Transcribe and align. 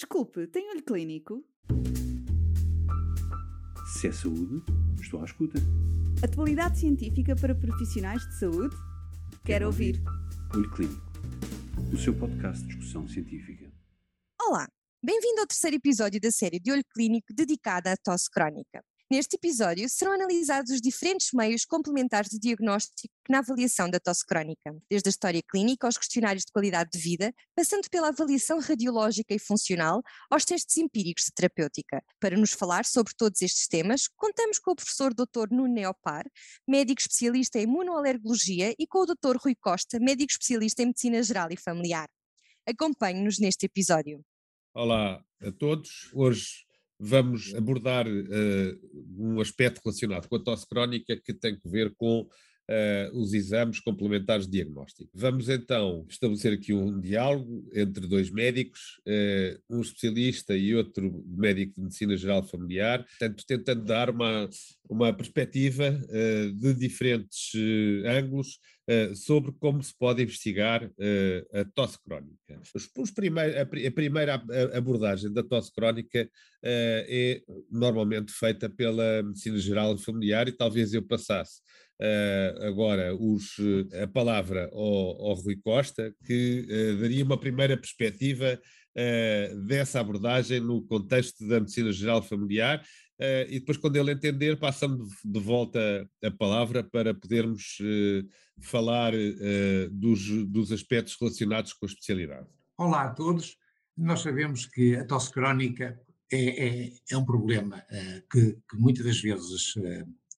Desculpe, 0.00 0.46
tem 0.46 0.70
olho 0.70 0.82
clínico? 0.82 1.44
Se 3.92 4.08
é 4.08 4.12
saúde, 4.12 4.64
estou 4.98 5.20
à 5.20 5.26
escuta. 5.26 5.58
Atualidade 6.24 6.78
científica 6.78 7.36
para 7.36 7.54
profissionais 7.54 8.26
de 8.26 8.38
saúde? 8.38 8.74
Quero 9.44 9.66
ouvir. 9.66 10.02
Olho 10.54 10.70
Clínico, 10.70 11.02
o 11.92 11.98
seu 11.98 12.18
podcast 12.18 12.62
de 12.62 12.68
discussão 12.68 13.06
científica. 13.06 13.70
Olá, 14.40 14.66
bem-vindo 15.04 15.42
ao 15.42 15.46
terceiro 15.46 15.76
episódio 15.76 16.18
da 16.18 16.30
série 16.30 16.58
de 16.58 16.72
Olho 16.72 16.84
Clínico 16.94 17.34
dedicada 17.34 17.92
à 17.92 17.96
tosse 18.02 18.30
crónica. 18.30 18.82
Neste 19.12 19.34
episódio 19.34 19.88
serão 19.88 20.12
analisados 20.12 20.70
os 20.70 20.80
diferentes 20.80 21.30
meios 21.34 21.64
complementares 21.64 22.30
de 22.30 22.38
diagnóstico 22.38 23.12
na 23.28 23.40
avaliação 23.40 23.90
da 23.90 23.98
tosse 23.98 24.24
crónica, 24.24 24.72
desde 24.88 25.08
a 25.08 25.10
história 25.10 25.42
clínica 25.42 25.84
aos 25.84 25.98
questionários 25.98 26.44
de 26.44 26.52
qualidade 26.52 26.90
de 26.92 26.98
vida, 27.00 27.34
passando 27.52 27.90
pela 27.90 28.10
avaliação 28.10 28.60
radiológica 28.60 29.34
e 29.34 29.38
funcional 29.40 30.00
aos 30.30 30.44
testes 30.44 30.76
empíricos 30.76 31.24
de 31.24 31.32
terapêutica. 31.32 32.00
Para 32.20 32.36
nos 32.36 32.52
falar 32.52 32.84
sobre 32.84 33.12
todos 33.16 33.42
estes 33.42 33.66
temas, 33.66 34.06
contamos 34.06 34.60
com 34.60 34.70
o 34.70 34.76
professor 34.76 35.12
Dr. 35.12 35.50
Nuno 35.50 35.74
Neopar, 35.74 36.24
médico 36.64 37.00
especialista 37.00 37.58
em 37.58 37.64
imunoalergologia, 37.64 38.76
e 38.78 38.86
com 38.86 39.00
o 39.00 39.06
Dr. 39.06 39.36
Rui 39.42 39.56
Costa, 39.56 39.98
médico 39.98 40.30
especialista 40.30 40.84
em 40.84 40.86
medicina 40.86 41.20
geral 41.20 41.48
e 41.50 41.56
familiar. 41.56 42.08
Acompanhe-nos 42.64 43.40
neste 43.40 43.66
episódio. 43.66 44.24
Olá 44.72 45.20
a 45.42 45.50
todos. 45.50 46.12
Hoje 46.14 46.69
vamos 47.00 47.54
abordar 47.54 48.06
uh, 48.06 48.80
um 49.16 49.40
aspecto 49.40 49.80
relacionado 49.82 50.28
com 50.28 50.36
a 50.36 50.42
tosse 50.42 50.68
crónica 50.68 51.16
que 51.16 51.32
tem 51.32 51.58
que 51.58 51.66
ver 51.66 51.94
com 51.96 52.20
uh, 52.20 53.18
os 53.18 53.32
exames 53.32 53.80
complementares 53.80 54.44
de 54.44 54.52
diagnóstico. 54.52 55.10
Vamos 55.14 55.48
então 55.48 56.04
estabelecer 56.10 56.52
aqui 56.52 56.74
um 56.74 57.00
diálogo 57.00 57.66
entre 57.74 58.06
dois 58.06 58.30
médicos, 58.30 59.00
uh, 59.08 59.76
um 59.76 59.80
especialista 59.80 60.54
e 60.54 60.74
outro 60.74 61.24
médico 61.26 61.72
de 61.74 61.80
medicina 61.84 62.14
geral 62.18 62.46
familiar, 62.46 63.02
portanto, 63.04 63.44
tentando 63.46 63.82
dar 63.82 64.10
uma, 64.10 64.50
uma 64.88 65.12
perspectiva 65.12 65.98
de 66.54 66.74
diferentes 66.74 67.52
ângulos 68.04 68.58
sobre 69.14 69.52
como 69.52 69.82
se 69.82 69.96
pode 69.96 70.22
investigar 70.22 70.84
uh, 70.84 71.58
a 71.60 71.64
tosse 71.74 71.98
crónica. 72.02 72.60
Os, 72.74 72.90
os 72.96 73.10
a, 73.10 73.62
a, 73.62 73.90
primeira 73.92 74.34
abordagem 74.74 75.32
da 75.32 75.42
tosse 75.42 75.72
crónica 75.72 76.22
uh, 76.24 76.28
é 76.62 77.42
normalmente 77.70 78.32
feita 78.32 78.68
pela 78.68 79.22
medicina 79.22 79.58
geral 79.58 79.96
familiar 79.96 80.48
e 80.48 80.52
talvez 80.52 80.92
eu 80.92 81.02
passasse 81.02 81.60
uh, 82.00 82.66
agora 82.66 83.14
os, 83.14 83.56
a 84.02 84.06
palavra 84.08 84.68
ao, 84.72 85.28
ao, 85.28 85.34
Rui 85.34 85.56
Costa, 85.56 86.14
que 86.26 86.66
daria 87.00 87.24
uma 87.24 87.38
primeira 87.38 87.76
perspectiva 87.76 88.60
dessa 89.66 90.00
abordagem 90.00 90.58
no 90.58 90.82
contexto 90.82 91.46
da 91.46 91.60
medicina 91.60 91.92
geral 91.92 92.20
familiar 92.20 92.84
Uh, 93.20 93.44
e 93.50 93.60
depois, 93.60 93.76
quando 93.76 93.96
ele 93.96 94.12
entender, 94.12 94.58
passamos 94.58 95.10
de 95.22 95.40
volta 95.40 96.08
a 96.24 96.30
palavra 96.30 96.82
para 96.82 97.12
podermos 97.12 97.76
uh, 97.80 98.26
falar 98.62 99.12
uh, 99.12 99.90
dos, 99.90 100.26
dos 100.48 100.72
aspectos 100.72 101.18
relacionados 101.20 101.74
com 101.74 101.84
a 101.84 101.88
especialidade. 101.88 102.48
Olá 102.78 103.02
a 103.02 103.10
todos. 103.10 103.58
Nós 103.94 104.22
sabemos 104.22 104.64
que 104.64 104.96
a 104.96 105.04
tosse 105.04 105.30
crónica 105.30 106.00
é, 106.32 106.86
é, 106.86 106.92
é 107.10 107.16
um 107.18 107.24
problema 107.26 107.84
que, 108.32 108.56
que, 108.70 108.76
muitas 108.78 109.04
das 109.04 109.20
vezes 109.20 109.74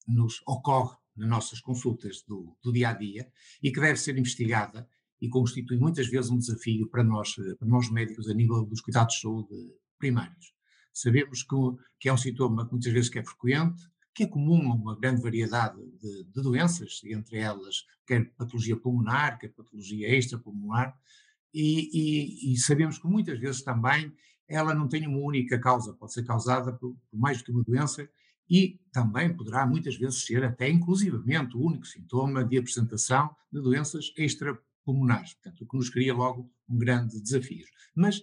nos 0.08 0.42
ocorre 0.44 0.97
nas 1.16 1.28
nossas 1.28 1.60
consultas 1.60 2.25
do, 2.27 2.56
do, 2.64 2.72
dia 2.72 2.88
a 2.88 2.94
dia 2.94 3.30
e 3.62 3.70
que 3.70 3.80
deve 3.80 4.00
ser 4.00 4.19
investigada 4.19 4.88
e 5.20 5.28
constitui 5.28 5.78
muitas 5.78 6.08
vezes 6.08 6.33
um 6.33 6.38
desafio 6.38 6.88
para 6.88 7.05
nós, 7.05 7.36
para 7.36 7.69
nós 7.69 7.88
médicos 7.91 8.28
a 8.28 8.34
nível 8.34 8.64
dos 8.64 8.80
cuidados 8.80 9.14
de 9.14 9.20
saúde 9.20 9.55
primários. 10.00 10.53
Sabemos 10.92 11.42
que, 11.42 11.56
que 11.98 12.08
é 12.08 12.12
um 12.12 12.16
sintoma 12.16 12.66
que 12.66 12.72
muitas 12.72 12.92
vezes 12.92 13.08
que 13.08 13.18
é 13.18 13.24
frequente, 13.24 13.82
que 14.14 14.24
é 14.24 14.26
comum 14.26 14.70
a 14.70 14.74
uma 14.74 14.98
grande 14.98 15.22
variedade 15.22 15.80
de, 16.00 16.24
de 16.24 16.42
doenças, 16.42 17.00
entre 17.04 17.38
elas 17.38 17.86
quer 18.06 18.30
patologia 18.36 18.76
pulmonar, 18.76 19.38
quer 19.38 19.48
patologia 19.48 20.14
extrapulmonar, 20.14 20.94
e, 21.54 21.91
e, 21.92 22.52
e, 22.52 22.58
sabemos 22.58 22.98
que 22.98 23.06
muitas 23.06 23.38
vezes 23.38 23.62
também 23.62 24.10
ela 24.48 24.75
não 24.75 24.88
tem 24.88 25.06
uma 25.06 25.19
única 25.19 25.58
causa, 25.58 25.92
pode 25.92 26.12
ser 26.12 26.25
causada 26.25 26.72
por, 26.72 26.97
por, 27.10 27.19
mais 27.19 27.38
do 27.38 27.44
que 27.44 27.52
uma 27.52 27.62
doença 27.62 28.08
e 28.48 28.81
também 28.91 29.34
poderá 29.34 29.66
muitas 29.66 29.97
vezes 29.97 30.25
ser 30.25 30.44
até 30.44 30.69
inclusivamente 30.69 31.56
o 31.56 31.60
único 31.60 31.86
sintoma 31.86 32.42
de 32.42 32.58
apresentação 32.58 33.34
de 33.52 33.60
doenças 33.60 34.12
extrapulmonares, 34.16 35.34
portanto 35.34 35.60
o 35.62 35.66
que 35.66 35.76
nos 35.76 35.91
cria 35.91 36.14
logo 36.14 36.50
um 36.69 36.78
grande 36.78 37.20
desafio. 37.20 37.66
Mas 37.94 38.22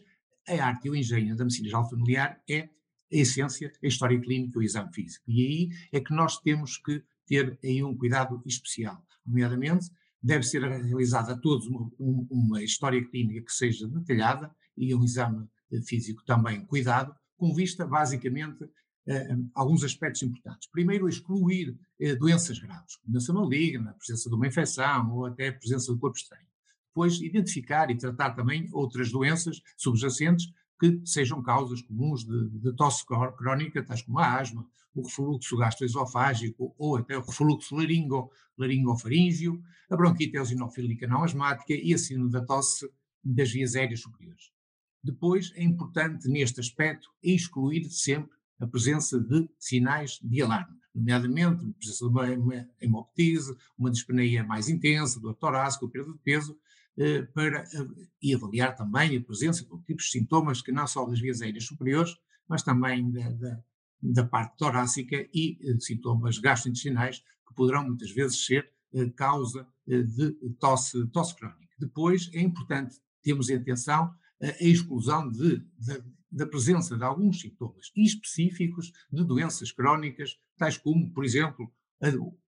a 0.50 0.66
arte 0.66 0.88
e 0.88 0.92
o 0.92 0.96
engenho 0.96 1.36
da 1.36 1.44
medicina 1.44 1.70
geral 1.70 1.90
familiar 1.90 2.42
é 2.50 2.62
a 2.62 2.70
essência, 3.12 3.72
a 3.84 3.88
história 3.88 4.20
clínica 4.20 4.58
e 4.58 4.60
o 4.60 4.64
exame 4.64 4.94
físico. 4.94 5.24
E 5.28 5.46
aí 5.46 5.70
é 5.92 6.00
que 6.00 6.14
nós 6.14 6.40
temos 6.40 6.78
que 6.78 7.04
ter 7.26 7.58
aí 7.64 7.84
um 7.84 7.96
cuidado 7.96 8.42
especial. 8.46 9.04
Nomeadamente, 9.26 9.90
deve 10.22 10.44
ser 10.44 10.62
realizada 10.62 11.34
a 11.34 11.38
todos 11.38 11.68
uma, 11.68 11.90
uma 12.30 12.64
história 12.64 13.04
clínica 13.06 13.46
que 13.46 13.54
seja 13.54 13.88
detalhada 13.88 14.54
e 14.76 14.94
um 14.94 15.04
exame 15.04 15.48
físico 15.86 16.24
também 16.26 16.66
cuidado, 16.66 17.16
com 17.38 17.54
vista 17.54 17.86
basicamente 17.86 18.64
a 19.56 19.62
alguns 19.62 19.84
aspectos 19.84 20.22
importantes. 20.24 20.70
Primeiro, 20.72 21.08
excluir 21.08 21.76
eh, 22.00 22.16
doenças 22.16 22.60
graves, 22.60 23.00
doença 23.04 23.34
maligna, 23.34 23.92
a 23.92 23.94
presença 23.94 24.30
de 24.30 24.36
uma 24.36 24.48
infecção 24.48 25.12
ou 25.16 25.26
até 25.26 25.48
a 25.48 25.54
presença 25.54 25.92
de 25.94 26.00
corpo 26.00 26.18
estranho 26.18 26.49
depois 26.90 27.22
identificar 27.22 27.90
e 27.90 27.98
tratar 27.98 28.32
também 28.32 28.68
outras 28.74 29.12
doenças 29.12 29.62
subjacentes 29.78 30.52
que 30.80 31.02
sejam 31.06 31.42
causas 31.42 31.82
comuns 31.82 32.24
de, 32.24 32.50
de 32.50 32.74
tosse 32.74 33.06
crónica, 33.06 33.84
tais 33.84 34.02
como 34.02 34.20
a 34.20 34.40
asma, 34.40 34.66
o 34.96 35.04
refluxo 35.04 35.58
gastroesofágico 35.58 36.74
ou 36.78 36.98
até 36.98 37.18
o 37.18 37.22
refluxo 37.22 37.76
laringo, 37.76 38.32
laringofaríngeo, 38.58 39.62
a 39.90 39.96
bronquite 39.96 40.36
eosinofílica 40.36 41.08
não 41.08 41.24
asmática 41.24 41.74
e 41.74 41.94
a 41.94 41.98
síndrome 41.98 42.32
da 42.32 42.44
tosse 42.44 42.90
das 43.24 43.52
vias 43.52 43.76
aéreas 43.76 44.02
superiores. 44.02 44.52
Depois, 45.04 45.52
é 45.56 45.64
importante 45.64 46.28
neste 46.28 46.60
aspecto 46.60 47.10
excluir 47.24 47.90
sempre 47.90 48.38
a 48.60 48.68
presença 48.68 49.20
de 49.20 49.50
sinais 49.58 50.20
de 50.22 50.42
alarme, 50.42 50.78
nomeadamente 50.94 51.66
a 51.66 51.74
presença 51.74 52.10
de 52.10 52.40
uma 52.40 52.68
hemoptise, 52.82 53.56
uma 53.78 53.92
dispneia 53.92 54.44
mais 54.44 54.68
intensa, 54.68 55.20
dor 55.20 55.36
torácica, 55.36 55.88
perda 55.88 56.12
de 56.12 56.20
peso, 56.20 56.58
para, 57.34 57.60
eh, 57.60 58.08
e 58.22 58.34
avaliar 58.34 58.76
também 58.76 59.16
a 59.16 59.22
presença 59.22 59.64
de 59.64 59.84
tipos 59.84 60.06
de 60.06 60.12
sintomas 60.12 60.62
que 60.62 60.72
não 60.72 60.86
só 60.86 61.06
das 61.06 61.20
vias 61.20 61.42
aéreas 61.42 61.66
superiores, 61.66 62.16
mas 62.48 62.62
também 62.62 63.10
da, 63.12 63.30
da, 63.32 63.64
da 64.02 64.24
parte 64.26 64.58
torácica 64.58 65.16
e 65.34 65.58
eh, 65.64 65.80
sintomas 65.80 66.38
gastrointestinais 66.38 67.20
que 67.48 67.54
poderão 67.56 67.86
muitas 67.86 68.12
vezes 68.12 68.46
ser 68.46 68.72
causa 69.16 69.68
de 69.86 70.32
tosse, 70.60 71.06
tosse 71.10 71.36
crónica. 71.36 71.76
Depois 71.78 72.28
é 72.34 72.42
importante 72.42 72.96
termos 73.22 73.48
em 73.48 73.56
atenção 73.56 74.12
a 74.42 74.64
exclusão 74.64 75.30
de, 75.30 75.60
de, 75.78 76.04
da 76.32 76.48
presença 76.48 76.98
de 76.98 77.04
alguns 77.04 77.40
sintomas 77.40 77.92
específicos 77.96 78.92
de 79.12 79.24
doenças 79.24 79.72
crónicas, 79.72 80.40
tais 80.58 80.76
como, 80.76 81.14
por 81.14 81.24
exemplo, 81.24 81.72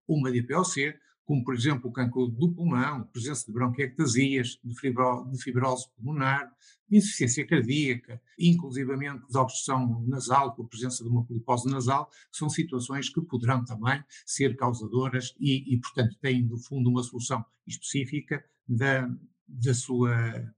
uma 0.08 0.32
DPOC, 0.32 0.96
como 1.24 1.44
por 1.44 1.54
exemplo 1.54 1.88
o 1.88 1.92
cancro 1.92 2.26
do 2.26 2.52
pulmão, 2.52 3.04
presença 3.04 3.46
de 3.46 3.52
bronquiectasias, 3.52 4.58
de, 4.62 4.74
fibro, 4.78 5.28
de 5.30 5.42
fibrose 5.42 5.88
pulmonar, 5.96 6.50
insuficiência 6.90 7.46
cardíaca, 7.46 8.20
inclusivamente 8.38 9.26
de 9.28 9.38
obstrução 9.38 10.04
nasal, 10.06 10.54
com 10.54 10.62
a 10.62 10.66
presença 10.66 11.02
de 11.02 11.08
uma 11.08 11.24
polipose 11.24 11.70
nasal, 11.70 12.10
são 12.30 12.50
situações 12.50 13.08
que 13.08 13.20
poderão 13.22 13.64
também 13.64 14.02
ser 14.26 14.56
causadoras 14.56 15.34
e, 15.40 15.74
e 15.74 15.78
portanto, 15.78 16.16
têm, 16.20 16.42
no 16.42 16.58
fundo, 16.58 16.90
uma 16.90 17.02
solução 17.02 17.44
específica 17.66 18.44
da, 18.68 19.08
da 19.48 19.74
sua 19.74 20.52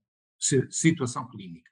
situação 0.70 1.26
clínica. 1.28 1.70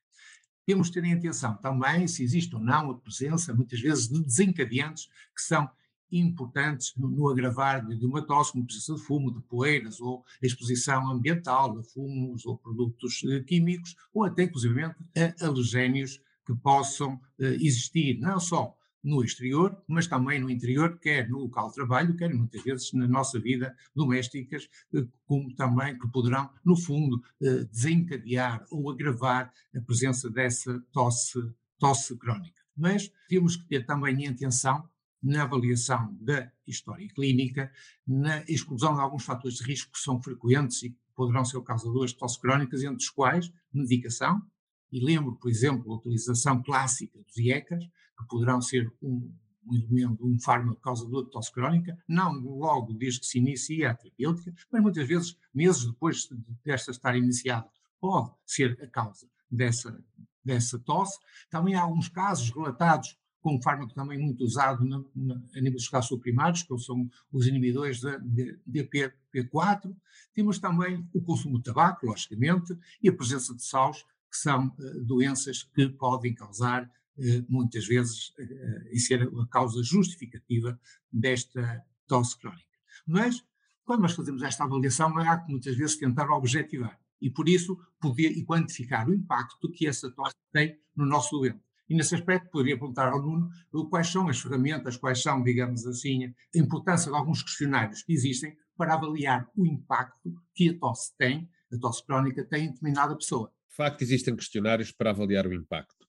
Temos 0.64 0.88
de 0.88 0.94
ter 0.94 1.04
em 1.04 1.14
atenção 1.14 1.56
também 1.56 2.06
se 2.06 2.22
existe 2.22 2.54
ou 2.54 2.60
não 2.60 2.90
a 2.90 2.98
presença, 2.98 3.52
muitas 3.52 3.80
vezes, 3.80 4.08
de 4.08 4.22
desencadeantes 4.22 5.06
que 5.34 5.42
são 5.42 5.68
importantes 6.12 6.92
no, 6.96 7.08
no 7.08 7.28
agravar 7.28 7.86
de, 7.86 8.04
uma 8.04 8.22
tosse, 8.22 8.52
como 8.52 8.66
presença 8.66 8.94
de 8.94 9.00
fumo, 9.00 9.32
de 9.32 9.40
poeiras, 9.40 10.00
ou 10.00 10.24
exposição 10.42 11.10
ambiental 11.10 11.78
a 11.78 11.82
fumos 11.82 12.44
ou 12.44 12.58
produtos 12.58 13.22
eh, 13.24 13.40
químicos, 13.40 13.96
ou 14.12 14.24
até, 14.24 14.44
inclusive, 14.44 14.82
a 14.84 14.94
alergénios 15.40 16.20
que 16.46 16.54
possam 16.54 17.20
eh, 17.40 17.54
existir, 17.54 18.18
não 18.18 18.38
só 18.38 18.76
no 19.02 19.24
exterior, 19.24 19.76
mas 19.88 20.06
também 20.06 20.40
no 20.40 20.48
interior, 20.48 20.96
quer 21.00 21.28
no 21.28 21.40
local 21.40 21.68
de 21.68 21.74
trabalho, 21.74 22.16
quer 22.16 22.32
muitas 22.32 22.62
vezes 22.62 22.92
na 22.92 23.08
nossa 23.08 23.40
vida 23.40 23.74
domésticas, 23.94 24.68
eh, 24.94 25.04
como 25.26 25.52
também 25.54 25.98
que 25.98 26.08
poderão, 26.08 26.50
no 26.64 26.76
fundo, 26.76 27.22
desencadear 27.40 28.64
ou 28.70 28.90
agravar 28.90 29.52
a 29.74 29.80
presença 29.80 30.30
dessa 30.30 30.78
tosse, 30.92 31.40
tosse 31.78 32.16
crónica. 32.16 32.62
Mas 32.76 33.10
temos 33.28 33.56
que 33.56 33.66
ter 33.66 33.84
também 33.84 34.24
em 34.24 34.28
atenção 34.28 34.88
na 35.22 35.42
avaliação 35.42 36.16
da 36.20 36.50
história 36.66 37.08
clínica, 37.08 37.70
na 38.06 38.42
exclusão 38.42 38.94
de 38.94 39.00
alguns 39.00 39.24
fatores 39.24 39.58
de 39.58 39.64
risco 39.64 39.92
que 39.92 39.98
são 39.98 40.20
frequentes 40.20 40.82
e 40.82 40.90
que 40.90 40.98
poderão 41.14 41.44
ser 41.44 41.62
causadores 41.62 42.10
de 42.10 42.18
tosse 42.18 42.40
crónicas, 42.40 42.82
entre 42.82 42.96
os 42.96 43.10
quais 43.10 43.52
medicação, 43.72 44.42
E 44.90 45.00
lembro, 45.00 45.36
por 45.36 45.50
exemplo, 45.50 45.90
a 45.90 45.96
utilização 45.96 46.62
clássica 46.62 47.18
dos 47.22 47.36
IECAs, 47.36 47.84
que 48.18 48.26
poderão 48.28 48.60
ser 48.60 48.92
um, 49.00 49.34
um 49.66 49.74
elemento, 49.74 50.26
um 50.26 50.38
fármaco 50.38 50.80
causa 50.80 51.06
de 51.06 51.30
tosse 51.30 51.52
crónica, 51.52 51.96
não 52.06 52.32
logo 52.40 52.92
desde 52.92 53.20
que 53.20 53.26
se 53.26 53.38
inicia 53.38 53.90
a 53.90 53.94
terapêutica, 53.94 54.52
mas 54.70 54.82
muitas 54.82 55.08
vezes, 55.08 55.36
meses 55.54 55.86
depois 55.86 56.28
desta 56.64 56.90
estar 56.90 57.16
iniciada, 57.16 57.66
pode 58.00 58.32
ser 58.44 58.78
a 58.82 58.86
causa 58.88 59.26
dessa, 59.50 59.98
dessa 60.44 60.78
tosse. 60.78 61.18
Também 61.48 61.74
há 61.74 61.82
alguns 61.82 62.08
casos 62.08 62.50
relatados 62.50 63.16
com 63.42 63.56
um 63.56 63.62
fármaco 63.62 63.92
também 63.92 64.18
muito 64.18 64.44
usado 64.44 64.84
na, 64.84 65.02
na, 65.14 65.34
a 65.34 65.60
nível 65.60 65.72
dos 65.72 65.88
casos 65.88 66.18
primários, 66.20 66.62
que 66.62 66.78
são 66.78 67.10
os 67.30 67.46
inibidores 67.46 68.00
da 68.00 68.18
DPP4. 68.20 69.94
Temos 70.32 70.58
também 70.58 71.06
o 71.12 71.20
consumo 71.20 71.58
de 71.58 71.64
tabaco, 71.64 72.06
logicamente, 72.06 72.78
e 73.02 73.08
a 73.08 73.12
presença 73.12 73.54
de 73.54 73.62
sals, 73.62 74.04
que 74.30 74.38
são 74.38 74.68
uh, 74.68 75.04
doenças 75.04 75.64
que 75.64 75.88
podem 75.90 76.34
causar, 76.34 76.84
uh, 76.84 77.44
muitas 77.48 77.84
vezes, 77.86 78.28
uh, 78.28 78.88
e 78.92 78.98
ser 79.00 79.22
a 79.22 79.46
causa 79.48 79.82
justificativa 79.82 80.80
desta 81.12 81.84
tosse 82.06 82.38
crónica. 82.38 82.64
Mas, 83.06 83.44
quando 83.84 84.02
nós 84.02 84.12
fazemos 84.12 84.42
esta 84.42 84.64
avaliação, 84.64 85.18
há 85.18 85.36
que 85.38 85.50
muitas 85.50 85.76
vezes 85.76 85.98
tentar 85.98 86.30
objetivar 86.30 86.98
e, 87.20 87.28
por 87.28 87.48
isso, 87.48 87.78
poder 88.00 88.30
e 88.30 88.44
quantificar 88.44 89.08
o 89.08 89.14
impacto 89.14 89.70
que 89.70 89.86
essa 89.86 90.10
tosse 90.10 90.36
tem 90.52 90.78
no 90.94 91.04
nosso 91.04 91.36
doente. 91.36 91.60
E 91.92 91.94
nesse 91.94 92.14
aspecto 92.14 92.48
poderia 92.50 92.78
perguntar 92.78 93.12
ao 93.12 93.20
Nuno 93.20 93.50
quais 93.90 94.08
são 94.08 94.26
as 94.26 94.40
ferramentas, 94.40 94.96
quais 94.96 95.20
são, 95.20 95.42
digamos 95.42 95.86
assim, 95.86 96.24
a 96.24 96.58
importância 96.58 97.10
de 97.10 97.16
alguns 97.18 97.42
questionários 97.42 98.02
que 98.02 98.14
existem 98.14 98.56
para 98.78 98.94
avaliar 98.94 99.46
o 99.54 99.66
impacto 99.66 100.32
que 100.54 100.70
a 100.70 100.78
tosse 100.78 101.14
tem, 101.18 101.50
a 101.70 101.78
tosse 101.78 102.02
crónica 102.06 102.46
tem 102.46 102.64
em 102.64 102.68
determinada 102.72 103.14
pessoa. 103.14 103.52
De 103.68 103.76
facto, 103.76 104.00
existem 104.00 104.34
questionários 104.34 104.90
para 104.90 105.10
avaliar 105.10 105.46
o 105.46 105.52
impacto. 105.52 106.02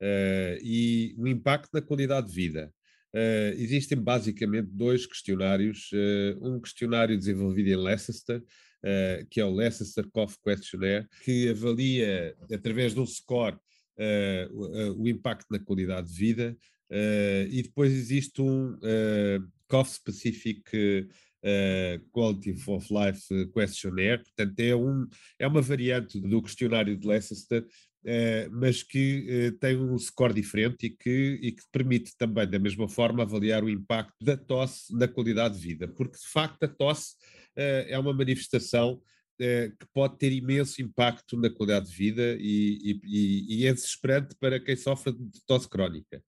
Uh, 0.00 0.54
e 0.62 1.16
o 1.18 1.26
impacto 1.26 1.70
na 1.74 1.82
qualidade 1.82 2.28
de 2.28 2.32
vida. 2.32 2.72
Uh, 3.12 3.58
existem 3.58 3.98
basicamente 3.98 4.68
dois 4.70 5.04
questionários. 5.04 5.90
Uh, 5.92 6.48
um 6.48 6.60
questionário 6.60 7.18
desenvolvido 7.18 7.70
em 7.70 7.76
Leicester, 7.76 8.40
que 9.30 9.40
é 9.40 9.44
o 9.44 9.50
Leicester 9.50 10.06
Cough 10.12 10.34
Questionnaire, 10.44 11.08
que 11.24 11.48
avalia, 11.48 12.36
através 12.52 12.92
de 12.92 13.00
um 13.00 13.06
score, 13.06 13.58
o 14.96 15.08
impacto 15.08 15.46
na 15.50 15.58
qualidade 15.58 16.08
de 16.08 16.18
vida, 16.18 16.56
uh, 16.90 17.48
e 17.50 17.62
depois 17.62 17.92
existe 17.92 18.40
um 18.42 18.78
Cough 19.68 19.86
Specific 19.86 20.62
Quality 22.12 22.54
of 22.66 22.88
Life 22.92 23.46
Questionnaire, 23.52 24.22
portanto 24.22 24.60
é, 24.60 24.74
um, 24.74 25.06
é 25.38 25.46
uma 25.46 25.60
variante 25.60 26.18
do 26.20 26.42
questionário 26.42 26.96
de 26.96 27.06
Leicester, 27.06 27.64
Uh, 28.04 28.52
mas 28.52 28.82
que 28.82 29.48
uh, 29.48 29.58
tem 29.58 29.78
um 29.78 29.96
score 29.96 30.34
diferente 30.34 30.84
e 30.84 30.90
que, 30.90 31.38
e 31.40 31.52
que 31.52 31.62
permite 31.72 32.14
também, 32.18 32.46
da 32.46 32.58
mesma 32.58 32.86
forma, 32.86 33.22
avaliar 33.22 33.64
o 33.64 33.70
impacto 33.70 34.12
da 34.22 34.36
tosse 34.36 34.94
na 34.94 35.08
qualidade 35.08 35.58
de 35.58 35.66
vida, 35.66 35.88
porque 35.88 36.18
de 36.18 36.28
facto 36.28 36.62
a 36.64 36.68
tosse 36.68 37.14
uh, 37.56 37.88
é 37.88 37.98
uma 37.98 38.12
manifestação 38.12 39.00
eh, 39.40 39.72
que 39.78 39.86
pode 39.92 40.18
ter 40.18 40.32
imenso 40.32 40.80
impacto 40.80 41.36
na 41.36 41.50
qualidade 41.50 41.88
de 41.88 41.96
vida 41.96 42.36
e, 42.38 43.00
e, 43.04 43.60
e, 43.62 43.66
é 43.66 43.72
desesperante 43.72 44.34
para 44.38 44.60
quem 44.60 44.76
sofre 44.76 45.12
de 45.12 45.44
tosse 45.46 45.68
crónica. 45.68 46.22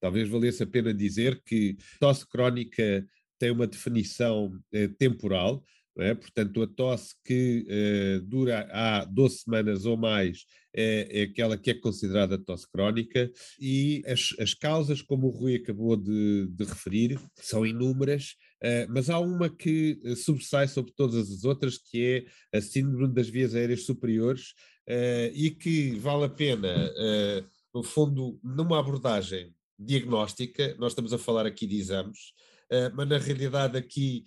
Talvez 0.00 0.28
valesse 0.28 0.62
a 0.62 0.66
pena 0.66 0.92
dizer 0.92 1.42
que 1.44 1.76
tosse 2.00 2.28
crónica 2.28 3.06
tem 3.38 3.50
uma 3.50 3.66
definição 3.66 4.56
eh, 4.72 4.88
temporal, 4.98 5.64
é? 5.98 6.14
portanto, 6.14 6.62
a 6.62 6.66
tosse 6.66 7.14
que 7.24 7.66
eh, 7.68 8.20
dura 8.24 8.68
há 8.70 9.04
12 9.04 9.38
semanas 9.38 9.84
ou 9.84 9.96
mais 9.96 10.44
é, 10.74 11.20
é, 11.20 11.22
aquela 11.24 11.58
que 11.58 11.70
é 11.70 11.74
considerada 11.74 12.38
tosse 12.38 12.70
crónica, 12.70 13.30
e 13.60 14.02
as, 14.06 14.34
as 14.40 14.54
causas, 14.54 15.02
como 15.02 15.26
o 15.26 15.30
Rui 15.30 15.56
acabou 15.56 15.96
de, 15.96 16.46
de 16.48 16.64
referir, 16.64 17.20
são 17.36 17.66
inúmeras 17.66 18.36
Uh, 18.62 18.86
mas 18.88 19.10
há 19.10 19.18
uma 19.18 19.50
que 19.50 20.00
eh, 20.04 20.14
sobressai 20.14 20.68
sobre 20.68 20.92
todas 20.92 21.28
as 21.32 21.42
outras, 21.42 21.76
que 21.76 22.24
é 22.52 22.56
a 22.56 22.60
síndrome 22.60 23.12
das 23.12 23.28
vias 23.28 23.56
aéreas 23.56 23.84
superiores, 23.84 24.54
e 25.34 25.50
que 25.50 25.96
vale 25.98 26.24
a 26.24 26.28
pena, 26.28 26.92
no 27.72 27.84
fundo, 27.84 28.38
numa 28.42 28.80
abordagem 28.80 29.54
diagnóstica, 29.78 30.76
nós 30.76 30.92
estamos 30.92 31.12
a 31.12 31.18
falar 31.18 31.46
aqui 31.46 31.68
de 31.68 31.76
exames, 31.76 32.32
mas 32.92 33.08
na 33.08 33.16
realidade 33.16 33.78
aqui 33.78 34.24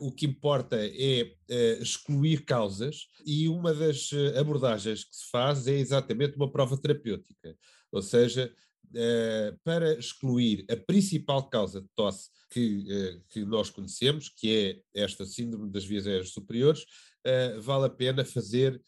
o 0.00 0.10
que 0.10 0.26
importa 0.26 0.76
é 0.76 1.32
excluir 1.80 2.44
causas, 2.44 3.06
e 3.24 3.48
uma 3.48 3.72
das 3.72 4.10
abordagens 4.38 5.04
que 5.04 5.14
se 5.14 5.30
faz 5.30 5.66
é 5.66 5.74
exatamente 5.74 6.36
uma 6.36 6.50
prova 6.50 6.76
terapêutica, 6.76 7.56
ou 7.92 8.02
seja, 8.02 8.52
uh, 8.92 9.58
para 9.64 9.98
excluir 9.98 10.64
a 10.70 10.76
principal 10.76 11.48
causa 11.48 11.80
de 11.80 11.88
tosse 11.94 12.30
que, 12.50 12.86
uh, 12.88 13.22
que 13.28 13.44
nós 13.44 13.70
conhecemos, 13.70 14.28
que 14.28 14.82
é 14.94 15.02
esta 15.02 15.24
síndrome 15.24 15.70
das 15.70 15.84
vias 15.84 16.06
aéreas 16.06 16.30
superiores, 16.30 16.82
uh, 17.26 17.60
vale 17.60 17.86
a 17.86 17.90
pena 17.90 18.24
fazer 18.24 18.80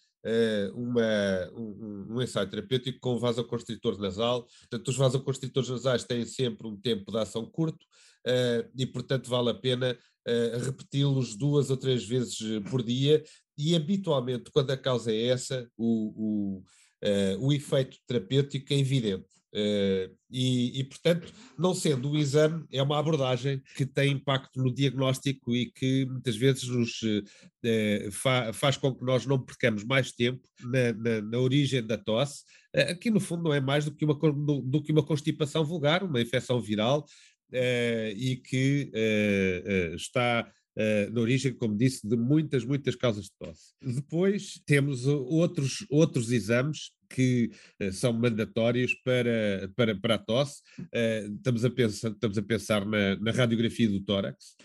uma, 0.75 1.51
um, 1.53 2.15
um, 2.15 2.23
ensaio 2.23 2.49
terapêutico 2.49 2.99
com 2.99 3.19
vasoconstritor 3.19 3.99
nasal. 3.99 4.47
Portanto, 4.61 4.89
os 4.89 4.97
vasoconstritores 4.97 5.69
nasais 5.69 6.03
têm 6.03 6.25
sempre 6.25 6.67
um 6.67 6.75
tempo 6.75 7.13
de 7.13 7.19
ação 7.19 7.45
curto 7.45 7.85
e, 8.75 8.87
portanto, 8.87 9.29
vale 9.29 9.51
a 9.51 9.55
pena 9.55 9.99
repeti-los 10.65 11.37
duas 11.37 11.71
ou 11.71 11.77
três 11.77 12.05
vezes 12.05 12.39
por 12.71 12.83
dia. 12.83 13.23
E, 13.57 13.75
habitualmente, 13.77 14.51
quando 14.51 14.71
a 14.71 14.77
causa 14.77 15.13
é 15.13 15.27
essa, 15.27 15.69
o, 15.77 16.63
o, 17.41 17.47
o 17.47 17.53
efeito 17.53 17.99
terapêutico 18.07 18.73
é 18.73 18.79
evidente. 18.79 19.35
Uh, 19.55 20.11
e, 20.29 20.81
e, 20.81 20.85
portanto, 20.85 21.33
não 21.57 21.73
sendo 21.73 22.11
o 22.11 22.19
exame, 22.19 22.65
é 22.73 22.83
uma 22.83 22.99
abordagem 22.99 23.63
que 23.77 23.87
tem 23.87 24.11
impacto 24.11 24.61
no 24.61 24.75
diagnóstico 24.75 25.55
e 25.55 25.71
que 25.71 26.05
muitas 26.07 26.37
vezes 26.37 26.65
nos 26.65 27.01
uh, 27.03 28.11
fa 28.11 28.53
faz 28.53 28.77
com 28.77 28.93
que 28.93 29.05
nós 29.05 29.25
não 29.25 29.39
percamos 29.39 29.85
mais 29.85 30.11
tempo 30.11 30.43
na, 30.61 30.93
na, 30.93 31.23
na 31.23 31.39
origem 31.39 31.87
da 31.87 31.97
tosse, 31.97 32.43
uh, 32.77 32.91
aqui 32.91 33.13
no 33.13 33.21
fundo 33.21 33.45
não 33.45 33.55
é 33.55 33.61
mais 33.61 33.85
do 33.85 33.95
que 33.95 34.05
uma, 34.05 34.15
do, 34.15 34.61
do 34.61 34.83
que 34.83 34.91
uma 34.91 35.07
constipação 35.07 35.65
vulgar, 35.65 36.03
uma 36.03 36.21
infecção 36.21 36.61
viral, 36.61 37.07
e 37.53 38.37
que 38.37 38.91
está 39.95 40.51
Uh, 40.77 41.09
na 41.13 41.21
origem, 41.21 41.55
como 41.55 41.77
disse, 41.77 42.05
de 42.07 42.17
muitas, 42.17 42.65
muitas 42.65 42.97
causas 42.97 43.27
de 43.27 43.33
tosse. 43.39 43.75
Depois 43.81 44.61
temos 44.67 45.07
outros, 45.07 45.87
outros 45.89 46.33
exames 46.33 46.91
que 47.09 47.53
uh, 47.81 47.93
são 47.93 48.13
mandatórios 48.13 48.93
para, 49.05 49.71
para, 49.77 49.95
para 49.95 50.15
a 50.17 50.19
tosse. 50.19 50.63
Uh, 50.81 51.33
estamos, 51.37 51.65
a 51.65 51.71
pensar, 51.71 52.11
estamos 52.11 52.37
a 52.37 52.43
pensar 52.43 52.85
na, 52.85 53.15
na 53.17 53.31
radiografia 53.31 53.89
do 53.89 54.01
tórax. 54.01 54.57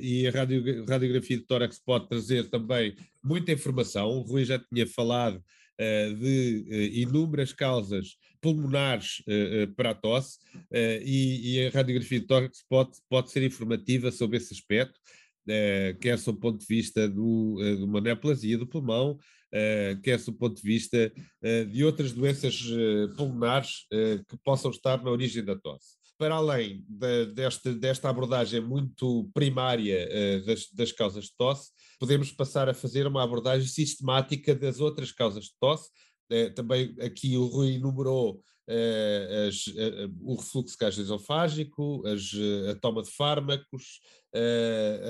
E 0.00 0.26
a 0.26 0.30
radio, 0.30 0.84
radiografia 0.84 1.36
do 1.36 1.46
tórax 1.46 1.80
pode 1.80 2.08
trazer 2.08 2.48
também 2.48 2.94
muita 3.22 3.52
informação. 3.52 4.08
O 4.08 4.22
Rui 4.22 4.44
já 4.44 4.58
tinha 4.58 4.86
falado 4.86 5.42
de 5.78 6.90
inúmeras 6.94 7.52
causas 7.52 8.16
pulmonares 8.40 9.22
para 9.76 9.90
a 9.90 9.94
tosse 9.94 10.38
e, 10.72 11.56
e, 11.56 11.66
a 11.66 11.70
radiografia 11.70 12.20
do 12.20 12.26
tórax 12.26 12.64
pode, 12.68 12.92
pode 13.08 13.30
ser 13.30 13.42
informativa 13.42 14.10
sobre 14.10 14.38
esse 14.38 14.52
aspecto. 14.52 14.98
quer 16.00 16.18
sob 16.18 16.38
o 16.38 16.40
ponto 16.40 16.58
de 16.58 16.66
vista 16.66 17.08
do, 17.08 17.56
de 17.76 17.84
uma 17.84 18.00
neoplasia 18.00 18.58
do 18.58 18.66
pulmão, 18.66 19.18
quer 20.02 20.18
do 20.18 20.32
ponto 20.32 20.56
de 20.56 20.62
vista 20.62 21.12
de 21.70 21.84
outras 21.84 22.12
doenças 22.12 22.60
pulmonares 23.16 23.86
que 24.28 24.36
possam 24.44 24.70
estar 24.70 25.02
na 25.02 25.10
origem 25.10 25.44
da 25.44 25.56
tosse. 25.56 25.97
Para 26.18 26.34
além 26.34 26.84
de, 26.88 27.26
desta, 27.26 27.72
desta 27.72 28.10
abordagem 28.10 28.60
muito 28.60 29.30
primária 29.32 30.08
das, 30.44 30.68
das 30.72 30.90
causas 30.90 31.26
de 31.26 31.36
tosse, 31.38 31.70
podemos 31.98 32.32
passar 32.32 32.68
a 32.68 32.74
fazer 32.74 33.06
uma 33.06 33.22
abordagem 33.22 33.68
sistemática 33.68 34.52
das 34.54 34.80
outras 34.80 35.12
causas 35.12 35.44
de 35.44 35.54
tosse, 35.60 35.88
também 36.54 36.94
aqui 37.00 37.36
o 37.36 37.46
Rui 37.46 37.74
enumerou 37.74 38.42
uh, 38.68 39.48
as, 39.48 39.66
uh, 39.68 40.14
o 40.20 40.36
refluxo 40.36 40.76
gastroesofágico, 40.78 42.06
as, 42.06 42.30
a 42.70 42.74
toma 42.74 43.02
de 43.02 43.10
fármacos, 43.10 44.00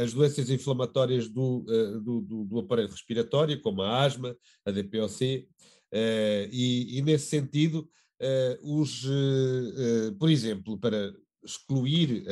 as 0.01 0.13
doenças 0.13 0.49
inflamatórias 0.49 1.29
do, 1.29 1.65
do, 2.05 2.21
do, 2.21 2.45
do, 2.45 2.59
aparelho 2.61 2.89
respiratório, 2.89 3.61
como 3.61 3.83
a 3.83 4.05
asma, 4.05 4.37
a 4.65 4.71
DPOC, 4.71 5.49
e, 6.53 6.99
e, 6.99 7.03
nesse 7.03 7.27
sentido, 7.27 7.89
os, 8.63 9.05
por 10.19 10.29
exemplo, 10.29 10.79
para 10.79 11.13
excluir 11.45 12.25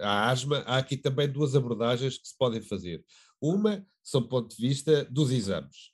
a, 0.00 0.06
a, 0.06 0.30
asma, 0.30 0.58
há 0.66 0.78
aqui 0.78 0.96
também 0.96 1.28
duas 1.28 1.54
abordagens 1.54 2.18
que 2.18 2.28
se 2.28 2.36
podem 2.36 2.60
fazer. 2.60 3.02
Uma, 3.40 3.84
sob 4.02 4.26
o 4.26 4.28
ponto 4.28 4.54
de 4.54 4.60
vista 4.60 5.04
dos 5.06 5.30
exames. 5.30 5.92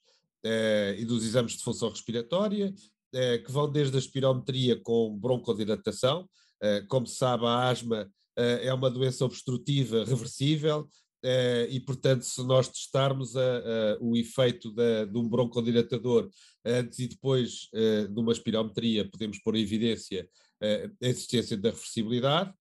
E 0.96 1.04
dos 1.04 1.24
exames 1.24 1.52
de 1.52 1.62
função 1.62 1.90
respiratória, 1.90 2.74
eh, 3.12 3.38
que 3.38 3.50
vão 3.50 3.70
desde 3.70 3.96
a 3.96 3.98
espirometria 3.98 4.80
com 4.80 5.18
broncodilatação, 5.18 6.28
eh, 6.62 6.82
como 6.82 7.06
se 7.08 7.16
sabe, 7.16 7.44
a 7.44 7.68
asma 7.68 8.08
eh, 8.38 8.68
é 8.68 8.72
uma 8.72 8.88
doença 8.88 9.24
obstrutiva 9.24 10.04
reversível 10.04 10.88
Uh, 11.22 11.68
e, 11.68 11.78
portanto, 11.80 12.22
se 12.22 12.42
nós 12.42 12.66
testarmos 12.68 13.36
a, 13.36 13.40
a, 13.40 13.98
o 14.00 14.16
efeito 14.16 14.72
da, 14.72 15.04
de 15.04 15.18
um 15.18 15.28
broncodilatador 15.28 16.30
antes 16.64 16.98
e 16.98 17.08
depois 17.08 17.68
uh, 17.74 18.08
de 18.08 18.18
uma 18.18 18.32
espirometria, 18.32 19.08
podemos 19.08 19.38
pôr 19.38 19.56
em 19.56 19.60
evidência 19.60 20.26
uh, 20.62 20.96
a 21.02 21.06
existência 21.06 21.56
da 21.56 21.70
reversibilidade, 21.70 22.52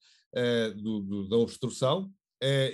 do, 0.75 1.01
do, 1.01 1.27
da 1.27 1.37
obstrução, 1.37 2.07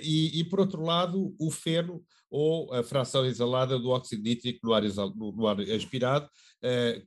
e, 0.02 0.38
e, 0.38 0.44
por 0.44 0.60
outro 0.60 0.82
lado, 0.82 1.34
o 1.38 1.50
feno 1.50 2.04
ou 2.30 2.70
a 2.70 2.82
fração 2.82 3.24
exalada 3.24 3.78
do 3.78 3.88
óxido 3.88 4.22
nítrico 4.22 4.60
no 4.62 4.74
ar, 4.74 4.82
no, 4.82 5.32
no 5.32 5.46
ar 5.46 5.58
expirado, 5.60 6.28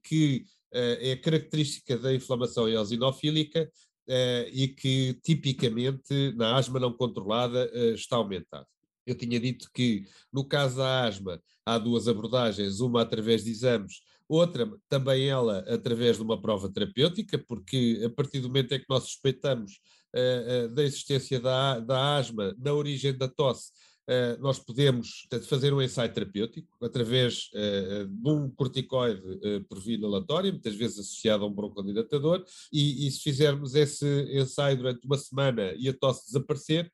que 0.04 0.46
é 0.74 1.16
característica 1.18 2.00
da 2.00 2.12
inflamação 2.12 2.68
eosinofílica 2.68 3.70
uh, 4.10 4.50
e 4.52 4.68
que 4.68 5.14
tipicamente 5.24 6.34
na 6.36 6.56
asma 6.56 6.80
não 6.80 6.92
controlada 6.92 7.72
uh, 7.74 7.94
está 7.94 8.16
aumentado. 8.16 8.66
Eu 9.06 9.16
tinha 9.16 9.40
dito 9.40 9.70
que 9.74 10.06
no 10.34 10.44
caso 10.44 10.78
da 10.78 11.06
asma 11.06 11.42
há 11.66 11.78
duas 11.78 12.08
abordagens, 12.08 12.80
uma 12.80 13.02
através 13.02 13.44
de 13.44 13.52
exames, 13.52 14.02
outra 14.28 14.70
também 14.88 15.28
ela 15.28 15.60
através 15.68 16.18
de 16.18 16.24
uma 16.24 16.40
prova 16.42 16.70
terapêutica, 16.72 17.38
porque 17.38 18.02
a 18.06 18.10
partir 18.10 18.40
do 18.40 18.48
momento 18.48 18.74
em 18.74 18.80
que 18.80 18.86
nós 18.90 19.04
suspeitamos 19.04 19.80
uh, 20.16 20.70
da 20.70 20.84
existência 20.84 21.40
da, 21.40 21.80
da 21.80 22.18
asma 22.18 22.56
na 22.58 22.74
origem 22.74 23.16
da 23.16 23.28
tosse, 23.28 23.72
Uh, 24.10 24.42
nós 24.42 24.58
podemos 24.58 25.28
fazer 25.48 25.72
um 25.72 25.80
ensaio 25.80 26.12
terapêutico 26.12 26.84
através 26.84 27.52
uh, 27.54 28.08
de 28.08 28.28
um 28.28 28.50
corticoide 28.50 29.22
por 29.70 29.80
via 29.80 29.98
inalatória, 29.98 30.52
muitas 30.52 30.74
vezes 30.74 30.98
associado 30.98 31.44
a 31.44 31.48
um 31.48 31.54
broncodilatador, 31.54 32.44
e, 32.74 33.06
e, 33.06 33.12
se 33.12 33.22
fizermos 33.22 33.76
esse 33.76 34.08
ensaio 34.32 34.78
durante 34.78 35.06
uma 35.06 35.18
semana 35.18 35.76
e 35.78 35.88
a 35.88 35.94
tosse 35.94 36.26
desaparecer, 36.26 36.92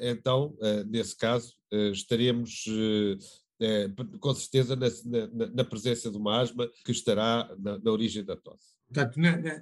então, 0.00 0.56
nesse 0.88 1.16
caso, 1.16 1.54
estaremos 1.92 2.64
com 4.18 4.34
certeza 4.34 4.74
na, 4.74 4.88
na, 5.04 5.46
na, 5.54 5.64
presença 5.64 6.10
de 6.10 6.16
uma 6.16 6.40
asma 6.40 6.68
que 6.84 6.90
estará 6.90 7.54
na, 7.58 7.78
na 7.78 7.90
origem 7.90 8.24
da 8.24 8.36
tosse. 8.36 8.77
Portanto, 8.88 9.20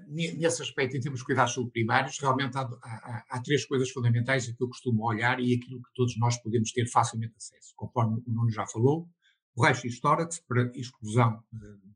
nesse 0.08 0.62
aspecto, 0.62 0.96
em 0.96 1.00
termos 1.00 1.18
de 1.20 1.26
cuidados 1.26 1.52
subprimários, 1.52 2.16
realmente 2.20 2.56
há, 2.56 2.60
há, 2.62 3.24
há, 3.28 3.42
três 3.42 3.64
coisas 3.66 3.90
fundamentais 3.90 4.46
que 4.46 4.62
eu 4.62 4.68
costumo 4.68 5.04
olhar 5.04 5.40
e 5.40 5.54
aquilo 5.54 5.82
que 5.82 5.90
todos 5.94 6.16
nós 6.16 6.40
podemos 6.40 6.70
ter 6.70 6.86
facilmente 6.86 7.34
acesso. 7.36 7.74
Conforme 7.74 8.22
o 8.24 8.32
Nuno 8.32 8.50
já 8.50 8.64
falou, 8.68 9.08
o 9.56 9.64
raio-x 9.64 9.98
tórax 9.98 10.38
para 10.46 10.70
exclusão 10.76 11.42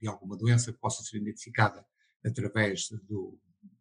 de 0.00 0.08
alguma 0.08 0.36
doença 0.36 0.72
que 0.72 0.78
possa 0.80 1.04
ser 1.04 1.18
identificada 1.18 1.86
através 2.24 2.88
do, 3.08 3.38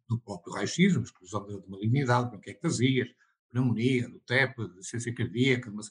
do 0.08 0.20
próprio 0.20 0.52
raio-x, 0.54 0.94
uma 0.94 1.04
exclusão 1.04 1.44
de, 1.44 1.60
de 1.60 1.68
malignidade, 1.68 2.30
bronquiectasias, 2.30 3.08
pneumonia, 3.50 4.08
do 4.08 4.20
TEP, 4.20 4.54
ciência 4.80 5.12
cardíaca, 5.12 5.70
de 5.70 5.76
uma 5.76 5.82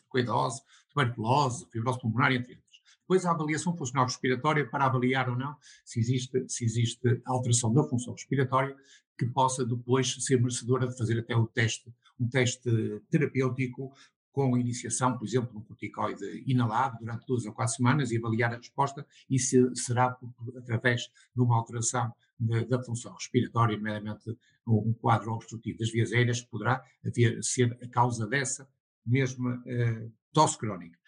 tuberculose, 0.89 1.65
fibrose 1.71 1.99
pulmonar, 1.99 2.31
entre 2.31 2.53
outros. 2.53 2.68
Depois 3.09 3.25
a 3.25 3.31
avaliação 3.31 3.75
funcional 3.75 4.05
respiratória 4.05 4.69
para 4.69 4.85
avaliar 4.85 5.31
ou 5.31 5.35
não 5.35 5.57
se 5.83 5.99
existe, 5.99 6.45
se 6.47 6.63
existe 6.63 7.19
alteração 7.25 7.73
da 7.73 7.83
função 7.83 8.13
respiratória 8.13 8.77
que 9.17 9.25
possa 9.25 9.65
depois 9.65 10.13
ser 10.23 10.39
merecedora 10.39 10.87
de 10.87 10.95
fazer 10.95 11.17
até 11.17 11.35
o 11.35 11.47
teste, 11.47 11.91
um 12.19 12.29
teste 12.29 12.69
terapêutico 13.09 13.91
com 14.31 14.55
iniciação, 14.55 15.17
por 15.17 15.25
exemplo, 15.25 15.49
de 15.49 15.57
um 15.57 15.61
corticoide 15.61 16.43
inalado 16.45 16.99
durante 16.99 17.25
duas 17.25 17.47
ou 17.47 17.51
quatro 17.51 17.73
semanas 17.73 18.11
e 18.11 18.17
avaliar 18.17 18.53
a 18.53 18.57
resposta 18.57 19.03
e 19.27 19.39
se 19.39 19.75
será 19.75 20.15
através 20.55 21.09
de 21.35 21.41
uma 21.41 21.57
alteração 21.57 22.13
de, 22.39 22.63
da 22.65 22.79
função 22.83 23.11
respiratória, 23.15 23.75
nomeadamente 23.75 24.37
um 24.67 24.93
quadro 24.93 25.31
obstrutivo 25.31 25.79
das 25.79 25.89
vias 25.89 26.13
aéreas, 26.13 26.41
que 26.41 26.47
poderá 26.47 26.85
haver, 27.03 27.43
ser 27.43 27.75
a 27.81 27.87
causa 27.87 28.27
dessa 28.27 28.69
mesma 29.03 29.63
eh, 29.65 30.09
tosse 30.31 30.59
crónica. 30.59 30.99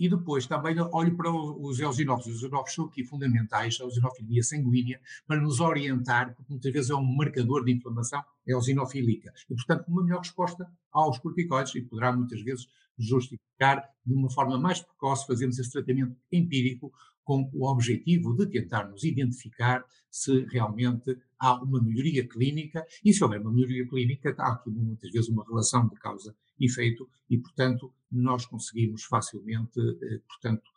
E 0.00 0.08
depois 0.08 0.46
também 0.46 0.76
olho 0.80 1.14
para 1.14 1.30
os 1.30 1.78
eosinófilos. 1.78 2.36
Os 2.38 2.42
eosinófilos 2.42 2.74
são 2.74 2.86
aqui 2.86 3.04
fundamentais, 3.04 3.78
a 3.78 3.84
eosinofilia 3.84 4.42
sanguínea, 4.42 4.98
para 5.26 5.38
nos 5.38 5.60
orientar, 5.60 6.34
porque 6.34 6.50
muitas 6.50 6.72
vezes 6.72 6.90
é 6.90 6.94
um 6.94 7.04
marcador 7.04 7.66
de 7.66 7.72
inflamação 7.72 8.24
eosinofílica. 8.46 9.30
E, 9.50 9.54
portanto, 9.54 9.84
uma 9.88 10.02
melhor 10.02 10.20
resposta 10.20 10.66
aos 10.90 11.18
corticoides 11.18 11.74
e 11.74 11.82
poderá 11.82 12.16
muitas 12.16 12.40
vezes 12.40 12.66
justificar 12.98 13.84
de 14.04 14.14
uma 14.14 14.30
forma 14.30 14.58
mais 14.58 14.80
precoce 14.80 15.26
fazermos 15.26 15.58
esse 15.58 15.70
tratamento 15.70 16.16
empírico 16.32 16.90
com 17.22 17.50
o 17.52 17.70
objetivo 17.70 18.34
de 18.34 18.46
tentarmos 18.46 19.04
identificar 19.04 19.84
se 20.10 20.46
realmente 20.46 21.16
há 21.38 21.62
uma 21.62 21.80
melhoria 21.80 22.26
clínica 22.26 22.84
e 23.04 23.12
se 23.12 23.22
houver 23.22 23.40
uma 23.40 23.52
melhoria 23.52 23.86
clínica 23.86 24.34
há 24.38 24.52
aqui 24.52 24.70
muitas 24.70 25.10
vezes 25.10 25.28
uma 25.28 25.44
relação 25.44 25.88
de 25.88 25.96
causa 25.96 26.34
efeito 26.60 27.08
e, 27.28 27.38
portanto, 27.38 27.92
nós 28.10 28.44
conseguimos 28.46 29.04
facilmente, 29.04 29.80
eh, 29.80 30.20
portanto, 30.28 30.70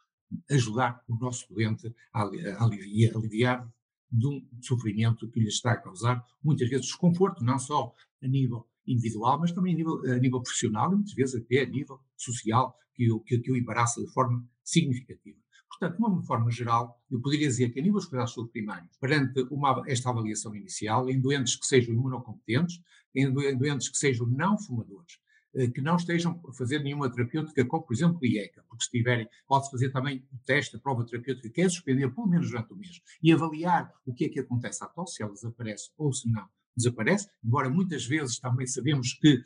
ajudar 0.50 1.04
o 1.08 1.16
nosso 1.16 1.52
doente 1.54 1.94
a 2.13 2.24
aliviar, 2.24 3.16
aliviar 3.16 3.74
de 4.12 4.28
um 4.28 4.48
sofrimento 4.62 5.28
que 5.30 5.40
lhe 5.40 5.48
está 5.48 5.72
a 5.72 5.78
causar 5.78 6.24
muitas 6.44 6.70
vezes 6.70 6.86
desconforto, 6.86 7.44
não 7.44 7.58
só 7.58 7.94
a 8.22 8.28
nível 8.28 8.68
individual, 8.86 9.40
mas 9.40 9.52
também 9.52 9.74
a 9.74 9.78
nível, 9.78 10.02
a 10.06 10.18
nível 10.18 10.42
profissional 10.42 10.92
e 10.92 10.96
muitas 10.96 11.13
vezes 11.13 11.36
até 11.36 11.62
a 11.62 11.66
nível 11.66 12.00
social, 12.16 12.78
que 12.94 13.12
o, 13.12 13.20
que, 13.20 13.40
que 13.40 13.52
o 13.52 13.58
embaraça 13.58 14.02
de 14.02 14.12
forma 14.12 14.48
significativa. 14.63 15.38
Portanto, 15.68 15.98
de 15.98 16.04
uma 16.04 16.24
forma 16.24 16.52
geral, 16.52 17.02
eu 17.10 17.20
poderia 17.20 17.48
dizer 17.48 17.72
que 17.72 17.80
a 17.80 17.82
nível 17.82 17.98
dos 17.98 18.06
cuidados 18.06 18.36
primários, 18.52 18.96
perante 18.98 19.42
uma, 19.50 19.82
esta 19.88 20.10
avaliação 20.10 20.56
inicial, 20.56 21.10
em 21.10 21.20
doentes 21.20 21.56
que 21.56 21.66
sejam 21.66 21.96
imunocompetentes, 21.96 22.80
em 23.16 23.32
doentes 23.32 23.90
que 23.90 23.98
sejam 23.98 24.28
não 24.28 24.58
fumadores, 24.58 25.18
que 25.74 25.81
não 25.81 25.95
estejam 25.95 26.41
a 26.48 26.53
fazer 26.53 26.79
nenhuma 26.79 27.12
terapêutica, 27.12 27.65
como 27.65 27.83
por 27.83 27.93
exemplo 27.93 28.25
IECA, 28.25 28.63
porque 28.67 28.86
se 28.86 28.91
tiverem, 28.91 29.27
pode-se 29.48 29.72
fazer 29.72 29.91
também 29.91 30.25
o 30.31 30.38
teste, 30.45 30.75
a 30.75 30.79
prova 30.79 31.05
terapêutica, 31.05 31.50
que 31.50 31.62
é 31.62 31.69
suspender 31.69 32.10
pelo 32.10 32.27
menos 32.27 32.50
durante 32.50 32.74
o 32.74 32.75
mês, 32.75 33.01
e 33.22 33.31
avaliar 33.31 33.93
o 34.05 34.13
que 34.13 34.25
é 34.25 34.29
que 34.29 34.39
acontece 34.39 34.83
à 34.83 34.88
tosse, 34.88 35.15
se 35.15 35.24
ela 35.24 35.33
desaparece 35.33 35.91
ou 35.98 36.12
se 36.12 36.29
não 36.31 36.48
desaparece, 36.75 37.29
embora 37.43 37.69
muitas 37.69 38.05
vezes 38.05 38.39
também 38.39 38.65
sabemos 38.65 39.13
que 39.13 39.43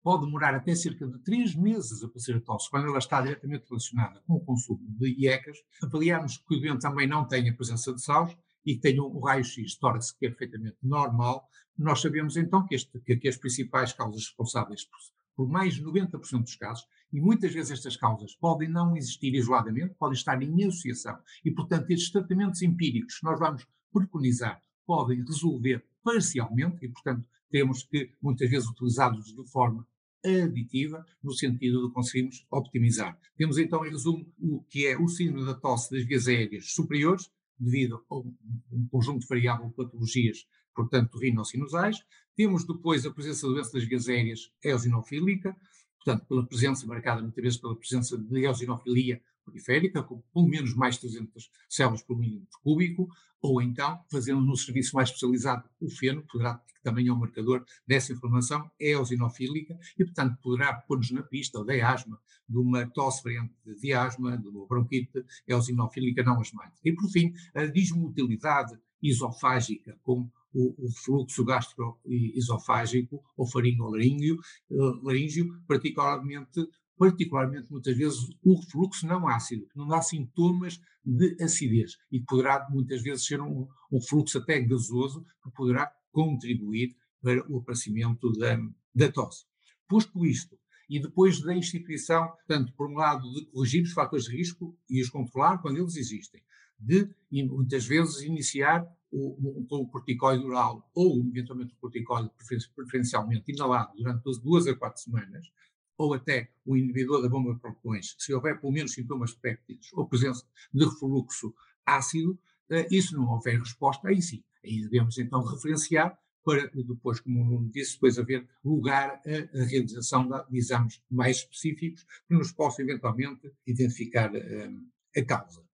pode 0.00 0.24
demorar 0.24 0.54
até 0.54 0.74
cerca 0.76 1.06
de 1.06 1.18
três 1.18 1.56
meses 1.56 2.02
a 2.02 2.06
aparecer 2.06 2.36
a 2.36 2.40
tosse, 2.40 2.70
quando 2.70 2.86
ela 2.86 2.98
está 2.98 3.20
diretamente 3.20 3.66
relacionada 3.68 4.22
com 4.26 4.34
o 4.34 4.40
consumo 4.44 4.80
de 4.96 5.08
IECAs, 5.20 5.58
avaliarmos 5.82 6.38
que 6.38 6.54
o 6.54 6.60
doente 6.60 6.82
também 6.82 7.06
não 7.06 7.26
tem 7.26 7.48
a 7.50 7.54
presença 7.54 7.92
de 7.92 8.00
saus 8.00 8.36
e 8.64 8.74
que 8.74 8.80
tenha 8.80 9.02
um 9.02 9.18
raio-x 9.20 9.76
tórax 9.76 10.12
que 10.12 10.26
é 10.26 10.28
perfeitamente 10.28 10.76
normal, 10.82 11.48
nós 11.76 12.00
sabemos 12.00 12.36
então 12.36 12.66
que, 12.66 12.74
este, 12.74 12.98
que, 13.00 13.16
que 13.16 13.28
as 13.28 13.36
principais 13.36 13.92
causas 13.92 14.26
responsáveis 14.26 14.84
por 14.84 14.98
por 15.38 15.48
mais 15.48 15.74
de 15.74 15.84
90% 15.84 16.42
dos 16.42 16.56
casos, 16.56 16.84
e 17.12 17.20
muitas 17.20 17.54
vezes 17.54 17.70
estas 17.70 17.96
causas 17.96 18.34
podem 18.34 18.68
não 18.68 18.96
existir 18.96 19.32
isoladamente, 19.36 19.94
podem 19.94 20.16
estar 20.16 20.42
em 20.42 20.64
associação, 20.64 21.16
e 21.44 21.52
portanto 21.52 21.88
estes 21.92 22.10
tratamentos 22.10 22.60
empíricos 22.60 23.20
que 23.20 23.24
nós 23.24 23.38
vamos 23.38 23.64
preconizar 23.92 24.60
podem 24.84 25.24
resolver 25.24 25.86
parcialmente, 26.02 26.84
e 26.84 26.88
portanto 26.88 27.28
temos 27.48 27.84
que 27.84 28.16
muitas 28.20 28.50
vezes 28.50 28.68
utilizá-los 28.68 29.26
de 29.26 29.48
forma 29.48 29.86
aditiva, 30.26 31.06
no 31.22 31.32
sentido 31.32 31.86
de 31.86 31.94
conseguirmos 31.94 32.44
optimizar. 32.50 33.16
Temos 33.36 33.58
então, 33.58 33.86
em 33.86 33.90
resumo, 33.90 34.26
o 34.40 34.64
que 34.64 34.88
é 34.88 34.98
o 34.98 35.06
síndrome 35.06 35.46
da 35.46 35.54
tosse 35.54 35.92
das 35.92 36.04
vias 36.04 36.26
aéreas 36.26 36.72
superiores, 36.72 37.30
devido 37.56 38.04
a 38.10 38.16
um 38.16 38.88
conjunto 38.90 39.24
variável 39.28 39.68
de 39.68 39.74
patologias 39.74 40.48
portanto, 40.78 41.18
rinocinusais. 41.18 42.04
Temos 42.36 42.64
depois 42.64 43.04
a 43.04 43.10
presença 43.10 43.48
de 43.48 43.52
doença 43.52 43.72
das 43.72 43.82
vias 43.82 44.08
aéreas 44.08 44.52
eosinofílica, 44.62 45.56
portanto, 45.96 46.24
pela 46.28 46.46
presença, 46.46 46.86
marcada 46.86 47.20
muitas 47.20 47.42
vezes 47.42 47.58
pela 47.58 47.74
presença 47.74 48.16
de 48.16 48.44
eosinofilia 48.44 49.20
periférica, 49.44 50.04
com 50.04 50.22
pelo 50.32 50.46
menos 50.46 50.74
mais 50.74 50.94
de 50.94 51.00
300 51.00 51.50
células 51.68 52.02
por 52.02 52.16
milímetro 52.16 52.56
cúbico, 52.62 53.08
ou 53.42 53.60
então, 53.60 54.00
fazendo 54.08 54.40
no 54.40 54.56
serviço 54.56 54.94
mais 54.94 55.08
especializado 55.08 55.68
o 55.80 55.90
feno, 55.90 56.22
poderá, 56.30 56.58
que 56.58 56.82
também 56.82 57.08
é 57.08 57.12
um 57.12 57.18
marcador 57.18 57.64
dessa 57.84 58.12
inflamação, 58.12 58.70
eosinofílica, 58.78 59.76
e 59.98 60.04
portanto 60.04 60.38
poderá 60.40 60.74
pôr-nos 60.74 61.10
na 61.10 61.24
pista 61.24 61.64
da 61.64 61.90
asma, 61.90 62.20
de 62.48 62.56
uma 62.56 62.86
tosse 62.86 63.24
variante 63.24 63.54
de 63.64 63.92
asma, 63.92 64.38
de 64.38 64.46
uma 64.46 64.64
bronquite 64.66 65.24
eosinofílica 65.46 66.22
não 66.22 66.40
asmática. 66.40 66.78
E 66.84 66.92
por 66.92 67.10
fim, 67.10 67.32
a 67.52 67.66
dismotilidade 67.66 68.78
isofágica, 69.02 69.98
com 70.02 70.30
o, 70.52 70.74
o 70.82 70.88
refluxo 70.88 71.44
gastroesofágico 71.44 73.22
ou 73.36 73.46
faringolaríngeo, 73.46 74.36
uh, 74.70 75.04
laríngeo, 75.04 75.46
particularmente, 75.66 76.68
particularmente 76.96 77.70
muitas 77.70 77.96
vezes 77.96 78.18
o 78.42 78.58
refluxo 78.58 79.06
não 79.06 79.28
ácido, 79.28 79.66
que 79.66 79.76
não 79.78 79.86
dá 79.86 80.02
sintomas 80.02 80.80
de 81.04 81.36
acidez 81.42 81.96
e 82.10 82.20
poderá 82.20 82.66
muitas 82.70 83.02
vezes 83.02 83.26
ser 83.26 83.40
um, 83.40 83.68
um 83.90 83.98
refluxo 83.98 84.38
até 84.38 84.60
gasoso 84.60 85.24
que 85.42 85.50
poderá 85.52 85.92
contribuir 86.10 86.96
para 87.22 87.46
o 87.50 87.58
aparecimento 87.58 88.32
da, 88.32 88.58
da 88.94 89.10
tosse. 89.10 89.44
Posto 89.88 90.24
isto, 90.24 90.58
e 90.88 91.00
depois 91.00 91.40
da 91.40 91.54
instituição, 91.54 92.32
tanto 92.46 92.72
por 92.72 92.90
um 92.90 92.94
lado 92.94 93.30
de 93.34 93.46
corrigir 93.46 93.82
os 93.82 93.92
fatores 93.92 94.24
de 94.24 94.36
risco 94.36 94.76
e 94.88 95.02
os 95.02 95.10
controlar 95.10 95.58
quando 95.58 95.78
eles 95.78 95.96
existem, 95.96 96.42
de 96.78 97.10
muitas 97.30 97.84
vezes 97.84 98.22
iniciar 98.22 98.86
o, 99.10 99.64
o, 99.70 99.86
corticoide 99.88 100.44
oral 100.44 100.88
ou 100.94 101.20
eventualmente 101.26 101.72
o 101.74 101.76
corticoide 101.76 102.30
preferencialmente 102.74 103.52
inalado 103.52 103.96
durante 103.96 104.22
duas 104.42 104.66
a 104.66 104.74
quatro 104.74 105.00
semanas, 105.00 105.50
ou 105.96 106.14
até 106.14 106.50
o 106.64 106.76
inibidor 106.76 107.22
da 107.22 107.28
bomba 107.28 107.54
de 107.54 107.60
protões, 107.60 108.14
se 108.18 108.32
houver 108.32 108.60
pelo 108.60 108.72
menos 108.72 108.92
sintomas 108.92 109.32
péptidos 109.32 109.90
ou 109.92 110.06
presença 110.06 110.46
de 110.72 110.84
refluxo 110.84 111.52
ácido, 111.84 112.38
eh, 112.70 112.86
isso 112.90 113.16
não 113.16 113.28
houver 113.28 113.58
resposta, 113.58 114.08
aí 114.08 114.22
sim, 114.22 114.44
aí 114.64 114.82
devemos 114.82 115.18
então 115.18 115.42
referenciar 115.42 116.16
para 116.44 116.70
depois, 116.74 117.20
como 117.20 117.42
o 117.42 117.44
Nuno 117.44 117.70
disse, 117.70 117.94
depois 117.94 118.18
haver 118.18 118.48
lugar 118.64 119.20
à 119.26 119.64
realização 119.64 120.26
de 120.28 120.56
exames 120.56 121.02
mais 121.10 121.38
específicos 121.38 122.06
que 122.26 122.34
nos 122.34 122.52
possam 122.52 122.86
eventualmente 122.86 123.52
identificar 123.66 124.34
um, 124.34 124.88
a 125.14 125.24
causa. 125.24 125.67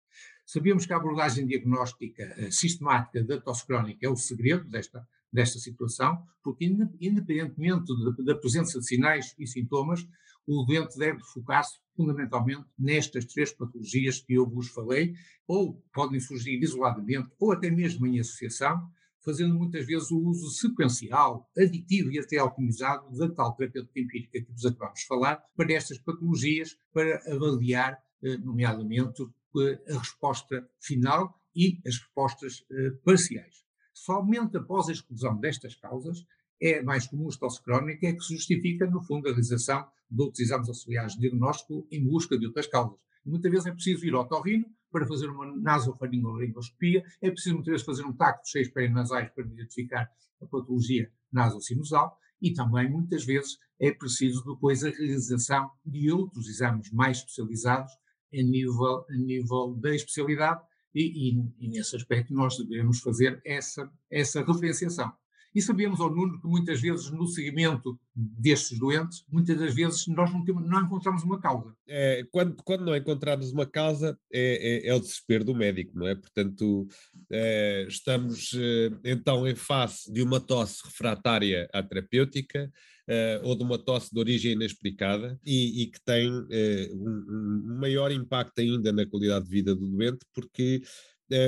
Sabemos 0.45 0.85
que 0.85 0.93
a 0.93 0.97
abordagem 0.97 1.47
diagnóstica 1.47 2.35
uh, 2.37 2.51
sistemática 2.51 3.23
da 3.23 3.41
tosse 3.41 3.65
crónica 3.65 4.05
é 4.05 4.09
o 4.09 4.15
segredo 4.15 4.69
desta, 4.69 5.07
desta 5.31 5.59
situação, 5.59 6.23
porque 6.43 6.65
independentemente 6.65 7.91
da 8.23 8.35
presença 8.35 8.79
de 8.79 8.85
sinais 8.85 9.33
e 9.39 9.47
sintomas, 9.47 10.07
o 10.47 10.63
doente 10.63 10.97
deve 10.97 11.19
focar-se 11.33 11.79
fundamentalmente 11.95 12.65
nestas 12.77 13.25
três 13.25 13.51
patologias 13.51 14.19
que 14.19 14.33
eu 14.33 14.47
vos 14.47 14.67
falei, 14.67 15.13
ou 15.47 15.81
podem 15.93 16.19
surgir 16.19 16.61
isoladamente, 16.61 17.29
ou 17.39 17.51
até 17.51 17.71
mesmo 17.71 18.05
em 18.05 18.19
associação, 18.19 18.87
fazendo 19.23 19.55
muitas 19.55 19.85
vezes 19.87 20.11
o 20.11 20.19
uso 20.19 20.49
sequencial, 20.51 21.49
aditivo 21.57 22.11
e 22.11 22.19
até 22.19 22.37
alquimizado 22.37 23.09
da 23.17 23.27
tal 23.29 23.55
terapêutica 23.55 23.99
empírica 23.99 24.39
que 24.39 24.51
vos 24.51 24.65
acabamos 24.65 24.99
de 24.99 25.07
falar, 25.07 25.43
para 25.55 25.73
estas 25.73 25.97
patologias, 25.97 26.77
para 26.93 27.17
avaliar, 27.33 27.97
eh, 28.21 28.37
nomeadamente, 28.37 29.23
eh, 29.23 29.25
a 29.61 29.99
resposta 29.99 30.67
final 30.79 31.33
e 31.55 31.79
as 31.85 31.97
respostas 31.97 32.65
eh, 32.71 32.91
parciais. 33.03 33.63
Somente 33.93 34.57
após 34.57 34.89
a 34.89 34.91
exclusão 34.91 35.37
destas 35.37 35.75
causas, 35.75 36.25
é 36.61 36.81
mais 36.81 37.07
comum 37.07 37.29
a 37.29 37.37
tosse 37.37 37.61
crónica, 37.61 38.07
é 38.07 38.13
que 38.13 38.21
se 38.21 38.33
justifica, 38.33 38.85
no 38.85 39.01
fundo, 39.01 39.27
a 39.27 39.31
realização 39.31 39.87
de 40.09 40.21
outros 40.21 40.39
exames 40.41 40.67
auxiliares 40.67 41.13
de 41.13 41.21
diagnóstico 41.21 41.87
em 41.91 42.03
busca 42.03 42.37
de 42.37 42.45
outras 42.45 42.67
causas. 42.67 42.99
Muitas 43.25 43.51
vezes 43.51 43.67
é 43.67 43.71
preciso 43.71 44.05
ir 44.05 44.13
ao 44.13 44.27
torrino 44.27 44.65
para 44.91 45.07
fazer 45.07 45.27
uma 45.29 45.45
nasofaringolaringoscopia, 45.57 47.03
é 47.21 47.31
preciso 47.31 47.55
muitas 47.55 47.71
vezes 47.71 47.85
fazer 47.85 48.05
um 48.05 48.13
tacto 48.13 48.43
de 48.43 48.51
cheios 48.51 48.69
perinasais 48.69 49.29
para 49.31 49.45
identificar 49.45 50.09
a 50.41 50.45
patologia 50.45 51.11
nasocinusal 51.31 52.17
e 52.41 52.53
também 52.53 52.89
muitas 52.89 53.25
vezes 53.25 53.57
é 53.79 53.91
preciso 53.91 54.43
depois 54.45 54.83
a 54.83 54.89
realização 54.89 55.71
de 55.85 56.11
outros 56.11 56.47
exames 56.47 56.91
mais 56.91 57.17
especializados 57.17 57.91
a 58.33 58.41
nível, 58.41 59.05
a 59.09 59.17
nível 59.17 59.75
da 59.75 59.93
especialidade 59.93 60.61
e, 60.93 61.29
e, 61.29 61.65
e 61.65 61.69
nesse 61.69 61.95
aspecto 61.95 62.33
nós 62.33 62.57
devemos 62.57 62.99
fazer 62.99 63.41
essa, 63.45 63.91
essa 64.09 64.43
referenciação. 64.43 65.11
E 65.55 65.61
sabemos, 65.61 66.01
ao 66.01 66.13
Nuno, 66.13 66.37
que 66.41 66.47
muitas 66.47 66.81
vezes 66.81 67.09
no 67.09 67.25
seguimento 67.25 67.97
destes 68.13 68.77
doentes, 68.77 69.23
muitas 69.31 69.57
das 69.57 69.73
vezes 69.73 70.05
nós 70.07 70.31
não, 70.33 70.43
temos, 70.43 70.67
não 70.67 70.81
encontramos 70.81 71.23
uma 71.23 71.39
causa. 71.39 71.73
É, 71.87 72.27
quando, 72.29 72.61
quando 72.61 72.83
não 72.83 72.93
encontrarmos 72.93 73.53
uma 73.53 73.65
causa, 73.65 74.19
é, 74.33 74.85
é, 74.85 74.89
é, 74.89 74.93
o 74.93 74.99
desespero 74.99 75.45
do 75.45 75.55
médico, 75.55 75.97
não 75.97 76.07
é? 76.07 76.13
Portanto, 76.13 76.85
é, 77.31 77.85
estamos 77.87 78.51
é, 78.53 78.91
então 79.05 79.47
em 79.47 79.55
face 79.55 80.11
de 80.11 80.21
uma 80.21 80.41
tosse 80.41 80.83
refratária 80.83 81.69
à 81.71 81.81
terapêutica, 81.81 82.69
Uh, 83.07 83.37
ou 83.43 83.55
de 83.55 83.63
uma 83.63 83.77
tosse 83.77 84.11
de 84.11 84.19
origem 84.19 84.53
inexplicada 84.53 85.39
e, 85.45 85.83
e 85.83 85.85
que 85.91 86.01
tem 86.03 86.27
uh, 86.27 86.47
um, 86.95 87.25
um, 87.29 87.77
maior 87.79 88.11
impacto 88.11 88.57
ainda 88.57 88.91
na 88.91 89.05
qualidade 89.05 89.45
de 89.45 89.51
vida 89.51 89.75
do 89.75 89.87
doente, 89.87 90.25
porque 90.33 90.81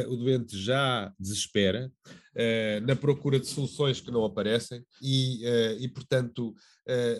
o 0.07 0.15
doente 0.15 0.57
já 0.57 1.13
desespera 1.19 1.91
uh, 2.07 2.85
na 2.85 2.95
procura 2.95 3.39
de 3.39 3.47
soluções 3.47 4.01
que 4.01 4.11
não 4.11 4.25
aparecem 4.25 4.83
e, 5.01 5.45
uh, 5.45 5.81
e 5.81 5.87
portanto, 5.87 6.53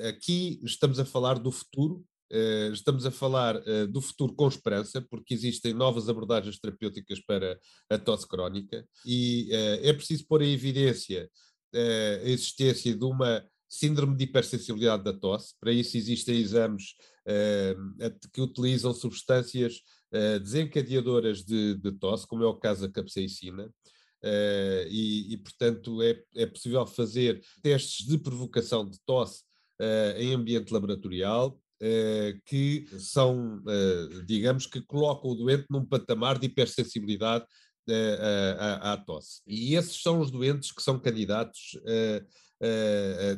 aqui 0.08 0.62
estamos 0.64 0.98
a 0.98 1.04
falar 1.04 1.38
do 1.40 1.52
futuro, 1.52 2.02
estamos 2.72 3.06
a 3.06 3.12
falar 3.12 3.60
do 3.90 4.02
futuro 4.02 4.34
com 4.34 4.48
esperança, 4.48 5.06
porque 5.10 5.34
existem 5.34 5.74
novas 5.74 6.08
abordagens 6.08 6.58
terapêuticas 6.58 7.20
para 7.20 7.60
a 7.90 7.98
tosse 7.98 8.26
crónica 8.26 8.86
e 9.06 9.50
é 9.52 9.92
preciso 9.92 10.26
pôr 10.26 10.42
em 10.42 10.54
evidência 10.54 11.30
a 11.76 12.30
existência 12.30 12.96
de 12.96 13.04
uma 13.04 13.44
síndrome 13.68 14.16
de 14.16 14.24
hipersensibilidade 14.24 15.04
da 15.04 15.14
tosse. 15.14 15.54
Para 15.60 15.72
isso 15.72 15.98
existem 15.98 16.40
exames 16.40 16.96
uh, 17.28 18.30
que 18.32 18.42
utilizam 18.42 18.94
substâncias 18.94 19.82
uh, 20.14 20.40
desencadeadoras 20.40 21.44
de, 21.44 21.76
de, 21.76 21.92
tosse, 21.94 22.26
como 22.26 22.44
é 22.44 22.48
o 22.48 22.56
caso 22.56 22.88
da 22.88 22.94
capsaicina. 22.94 23.66
Uh, 24.24 24.88
e, 24.90 25.34
e, 25.34 25.38
portanto, 25.38 26.02
é, 26.02 26.22
é 26.36 26.46
possível 26.46 26.86
fazer 26.88 27.42
testes 27.62 28.06
de 28.06 28.18
provocação 28.18 28.90
de 28.90 29.00
tosse 29.06 29.44
em 30.18 30.34
ambiente 30.34 30.74
laboratorial, 30.74 31.62
que 32.48 32.88
são, 32.98 33.62
digamos, 34.26 34.66
que 34.66 34.82
colocam 34.82 35.30
o 35.30 35.36
doente 35.36 35.68
num 35.70 35.86
patamar 35.86 36.40
de 36.40 36.48
hipersensibilidade 36.48 37.46
à, 38.58 38.94
à 38.94 38.98
tosse. 38.98 39.44
E 39.46 39.76
esses 39.76 40.02
são 40.02 40.20
os 40.20 40.32
doentes 40.32 40.72
que 40.72 40.82
são 40.82 41.00
candidatos 41.00 41.80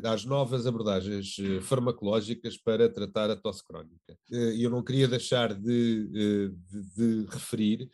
às 0.04 0.24
novas 0.24 0.66
abordagens 0.66 1.36
eh, 1.40 1.62
farmacológicas 1.62 2.58
para 2.58 2.90
tratar 2.90 3.30
a 3.30 3.36
tosse 3.36 3.64
crónica. 3.64 4.18
Eu 4.32 4.70
não 4.70 4.84
queria 4.84 5.08
deixar 5.08 5.54
de, 5.54 6.08
de, 6.08 6.52
de 6.96 7.26
referir 7.30 7.90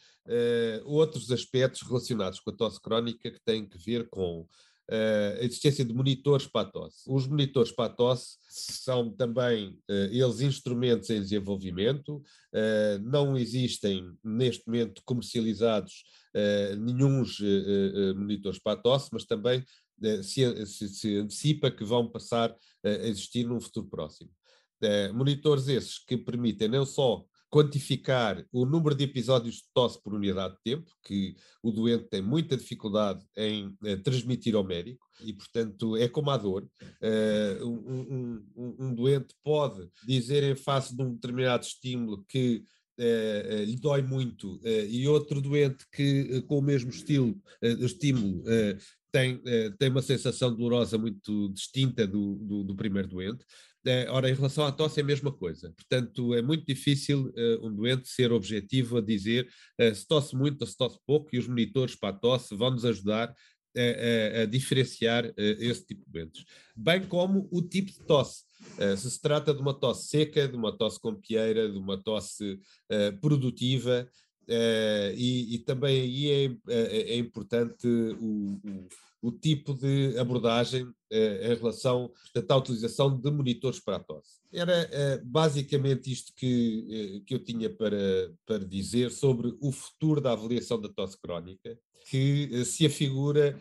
outros 0.86 1.32
aspectos 1.32 1.82
relacionados 1.82 2.40
com 2.40 2.50
a 2.50 2.56
tosse 2.56 2.82
crónica 2.82 3.32
que 3.32 3.40
têm 3.44 3.68
que 3.68 3.78
ver 3.78 4.10
com 4.10 4.48
a 4.88 5.44
existência 5.44 5.84
de 5.84 5.94
monitores 5.94 6.46
para 6.46 6.68
a 6.68 6.72
tosse. 6.72 7.04
Os 7.08 7.28
monitores 7.28 7.72
para 7.72 7.86
a 7.86 7.96
tosse 7.96 8.38
são 8.48 9.12
também 9.12 9.80
eles 10.12 10.42
instrumentos 10.42 11.10
em 11.10 11.22
desenvolvimento, 11.22 12.22
não 13.04 13.38
existem 13.38 14.12
neste 14.24 14.66
momento 14.68 15.02
comercializados 15.06 16.04
nenhum 16.80 17.24
monitores 18.16 18.60
para 18.60 18.74
a 18.74 18.82
tosse, 18.82 19.10
mas 19.12 19.26
também 19.26 19.64
se, 20.24 20.66
se, 20.66 20.90
se, 20.90 21.18
antecipa 21.18 21.72
que 21.72 21.84
vão 21.84 22.10
passar 22.10 22.56
a 22.84 22.90
existir 22.90 23.46
num 23.46 23.60
futuro 23.60 23.88
próximo. 23.88 24.30
monitores 25.14 25.68
esses 25.68 26.00
que 26.00 26.18
permitem 26.18 26.68
não 26.68 26.86
só 26.86 27.26
quantificar 27.56 28.46
o 28.52 28.66
número 28.66 28.94
de 28.94 29.06
episódios 29.06 29.56
de 29.56 29.64
tosse 29.74 30.02
por 30.04 30.14
unidade 30.14 30.56
de 30.56 30.62
tempo, 30.62 30.92
que 31.02 31.38
o 31.64 31.72
doente 31.72 32.04
tem 32.10 32.22
muita 32.22 32.58
dificuldade 32.58 33.26
em 33.38 33.68
uh, 33.68 34.04
transmitir 34.04 34.56
ao 34.56 34.64
médico, 34.64 35.06
e 35.24 35.32
portanto 35.32 35.96
é 35.96 36.10
como 36.10 36.32
a 36.32 36.38
dor. 36.38 36.68
Uh, 37.02 37.66
um, 37.66 38.44
um, 38.58 38.76
um, 38.78 38.94
doente 38.94 39.34
pode 39.42 39.90
dizer 40.06 40.44
em 40.44 40.54
face 40.54 40.94
de 40.94 41.02
um 41.02 41.14
determinado 41.14 41.64
estímulo 41.66 42.26
que 42.28 42.66
lhe 43.68 43.76
dói 43.76 44.02
muito, 44.02 44.58
e 44.64 45.06
outro 45.06 45.42
doente 45.42 45.86
que 45.92 46.42
com 46.44 46.60
o 46.60 46.62
mesmo 46.62 46.90
estilo, 46.90 47.36
estímulo 47.62 48.42
tem, 49.16 49.42
eh, 49.46 49.72
tem 49.80 49.90
uma 49.90 50.02
sensação 50.02 50.54
dolorosa 50.54 50.98
muito 50.98 51.48
distinta 51.54 52.06
do, 52.06 52.36
do, 52.36 52.64
do 52.66 52.76
primeiro 52.76 53.08
doente. 53.08 53.46
Eh, 53.86 54.08
ora, 54.10 54.30
em 54.30 54.34
relação 54.34 54.66
à 54.66 54.74
tosse 54.74 55.00
é 55.00 55.04
a 55.04 55.06
mesma 55.06 55.32
coisa. 55.32 55.72
Portanto, 55.72 56.34
é 56.34 56.42
muito 56.42 56.66
difícil 56.66 57.28
uh, 57.28 57.66
um 57.66 57.74
doente 57.74 58.10
ser 58.10 58.34
objetivo 58.34 58.98
a 58.98 59.02
dizer 59.02 59.48
uh, 59.80 59.96
se 59.96 60.06
tosse 60.06 60.36
muito 60.36 60.64
ou 60.64 60.68
se 60.68 60.76
tosse 60.76 61.00
pouco, 61.08 61.30
e 61.32 61.40
os 61.40 61.48
monitores 61.48 61.96
para 61.96 62.10
a 62.10 62.20
tosse 62.20 62.54
vão 62.54 62.72
nos 62.72 62.84
ajudar 62.84 63.34
a, 63.78 64.40
a, 64.40 64.42
a 64.42 64.46
diferenciar 64.46 65.26
uh, 65.26 65.34
esse 65.38 65.86
tipo 65.86 66.04
de 66.06 66.12
doentes. 66.12 66.44
Bem 66.76 67.08
como 67.08 67.48
o 67.54 67.62
tipo 67.62 67.94
de 67.94 68.06
tosse. 68.06 68.44
se 68.98 69.12
se 69.12 69.22
trata 69.22 69.54
de 69.54 69.62
uma 69.62 69.74
tosse 69.74 70.10
seca, 70.10 70.46
de 70.46 70.58
uma 70.58 70.78
tosse 70.78 71.00
com 71.00 71.16
pieira, 71.16 71.72
de 71.72 71.78
uma 71.78 71.98
tosse 72.02 72.60
produtiva, 73.22 74.10
Uh, 74.48 75.12
e, 75.16 75.56
e, 75.56 75.60
também 75.60 76.02
aí 76.02 76.58
é, 76.68 76.72
é, 76.72 77.14
é 77.14 77.18
importante 77.18 77.88
o, 77.88 78.60
o, 78.64 78.88
o, 79.24 79.32
tipo 79.32 79.74
de 79.74 80.16
abordagem 80.20 80.84
uh, 80.84 80.94
em 81.12 81.56
relação 81.56 82.12
à 82.48 82.56
utilização 82.56 83.20
de 83.20 83.32
monitores 83.32 83.80
para 83.80 83.96
a 83.96 84.00
tosse. 84.00 84.40
Era 84.54 84.84
uh, 84.84 85.26
basicamente 85.26 86.12
isto 86.12 86.32
que, 86.36 87.24
que 87.26 87.34
eu 87.34 87.40
tinha 87.40 87.70
para, 87.70 88.32
para 88.46 88.60
dizer 88.60 89.10
sobre 89.10 89.56
o 89.60 89.72
futuro 89.72 90.22
da 90.22 90.34
avaliação 90.34 90.80
da 90.80 90.90
tosse 90.90 91.20
crónica, 91.20 91.76
que 92.08 92.64
se 92.66 92.86
afigura 92.86 93.58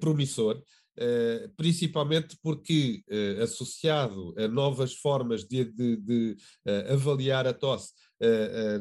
promissor. 0.00 0.62
Uh, 0.94 1.48
principalmente 1.56 2.36
porque, 2.42 3.02
uh, 3.10 3.42
associado 3.42 4.34
a 4.36 4.46
novas 4.46 4.92
formas 4.92 5.42
de, 5.42 5.64
de, 5.64 5.96
de 5.96 6.36
uh, 6.66 6.92
avaliar 6.92 7.46
a 7.46 7.54
tosse, 7.54 7.94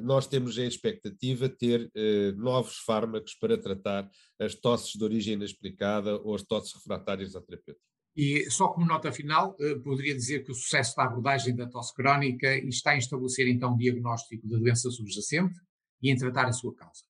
nós 0.03 0.27
temos 0.27 0.57
em 0.57 0.67
expectativa 0.67 1.49
ter 1.49 1.91
novos 2.37 2.77
fármacos 2.77 3.33
para 3.35 3.57
tratar 3.57 4.09
as 4.39 4.55
tosses 4.55 4.93
de 4.93 5.03
origem 5.03 5.33
inexplicada 5.33 6.15
ou 6.17 6.35
as 6.35 6.43
tosses 6.43 6.73
refratárias 6.73 7.35
à 7.35 7.41
terapêutica. 7.41 7.85
E 8.15 8.49
só 8.51 8.67
como 8.67 8.85
nota 8.85 9.11
final, 9.11 9.55
poderia 9.83 10.13
dizer 10.13 10.43
que 10.43 10.51
o 10.51 10.55
sucesso 10.55 10.95
da 10.95 11.05
abordagem 11.05 11.55
da 11.55 11.65
tosse 11.65 11.93
crónica 11.93 12.55
está 12.57 12.93
em 12.93 12.99
estabelecer 12.99 13.47
então 13.47 13.73
o 13.73 13.77
diagnóstico 13.77 14.47
da 14.47 14.57
doença 14.57 14.91
subjacente 14.91 15.59
e 16.01 16.11
em 16.11 16.17
tratar 16.17 16.45
a 16.45 16.51
sua 16.51 16.75
causa. 16.75 17.03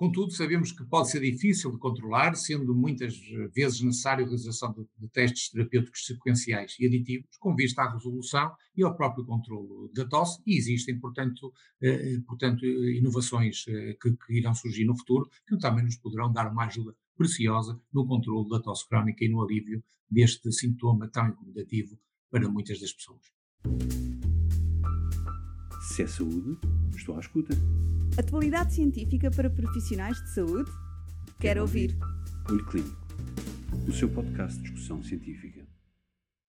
Contudo, 0.00 0.32
sabemos 0.32 0.72
que 0.72 0.82
pode 0.82 1.10
ser 1.10 1.20
difícil 1.20 1.70
de 1.70 1.76
controlar, 1.76 2.34
sendo 2.34 2.74
muitas 2.74 3.20
vezes 3.54 3.82
necessário 3.82 4.24
a 4.24 4.28
realização 4.28 4.72
de, 4.72 4.86
de, 4.98 5.06
testes 5.12 5.50
terapêuticos 5.50 6.06
sequenciais 6.06 6.74
e 6.80 6.86
aditivos, 6.86 7.36
com 7.38 7.54
vista 7.54 7.82
à 7.82 7.92
resolução 7.92 8.50
e 8.74 8.82
ao 8.82 8.96
próprio 8.96 9.26
controle 9.26 9.92
da 9.92 10.06
tosse, 10.06 10.40
e 10.46 10.56
existem, 10.56 10.98
portanto, 10.98 11.52
eh, 11.82 12.16
portanto 12.26 12.64
inovações 12.64 13.66
eh, 13.68 13.94
que, 14.00 14.12
que, 14.12 14.38
irão 14.38 14.54
surgir 14.54 14.86
no 14.86 14.96
futuro, 14.96 15.28
que 15.46 15.58
também 15.58 15.84
nos 15.84 15.96
poderão 15.96 16.32
dar 16.32 16.50
uma 16.50 16.64
ajuda 16.64 16.96
preciosa 17.14 17.78
no 17.92 18.06
controle 18.06 18.48
da 18.48 18.58
tosse 18.58 18.88
crónica 18.88 19.22
e 19.22 19.28
no 19.28 19.42
alívio 19.42 19.84
deste 20.10 20.50
sintoma 20.50 21.08
tão 21.08 21.28
incomodativo 21.28 21.98
para 22.30 22.48
muitas 22.48 22.80
das 22.80 22.94
pessoas. 22.94 23.26
Se 25.82 26.04
é 26.04 26.06
saúde, 26.06 26.56
estou 26.96 27.16
à 27.16 27.20
escuta. 27.20 27.54
Atualidade 28.20 28.74
científica 28.74 29.30
para 29.30 29.48
profissionais 29.48 30.22
de 30.22 30.34
saúde? 30.34 30.70
Quero, 31.38 31.62
ouvir. 31.62 31.96
ouvir. 31.98 32.50
Olho 32.50 32.66
Clínico, 32.66 32.94
o 33.88 33.92
seu 33.92 34.10
podcast 34.10 34.58
de 34.58 34.64
discussão 34.64 35.02
científica. 35.02 35.59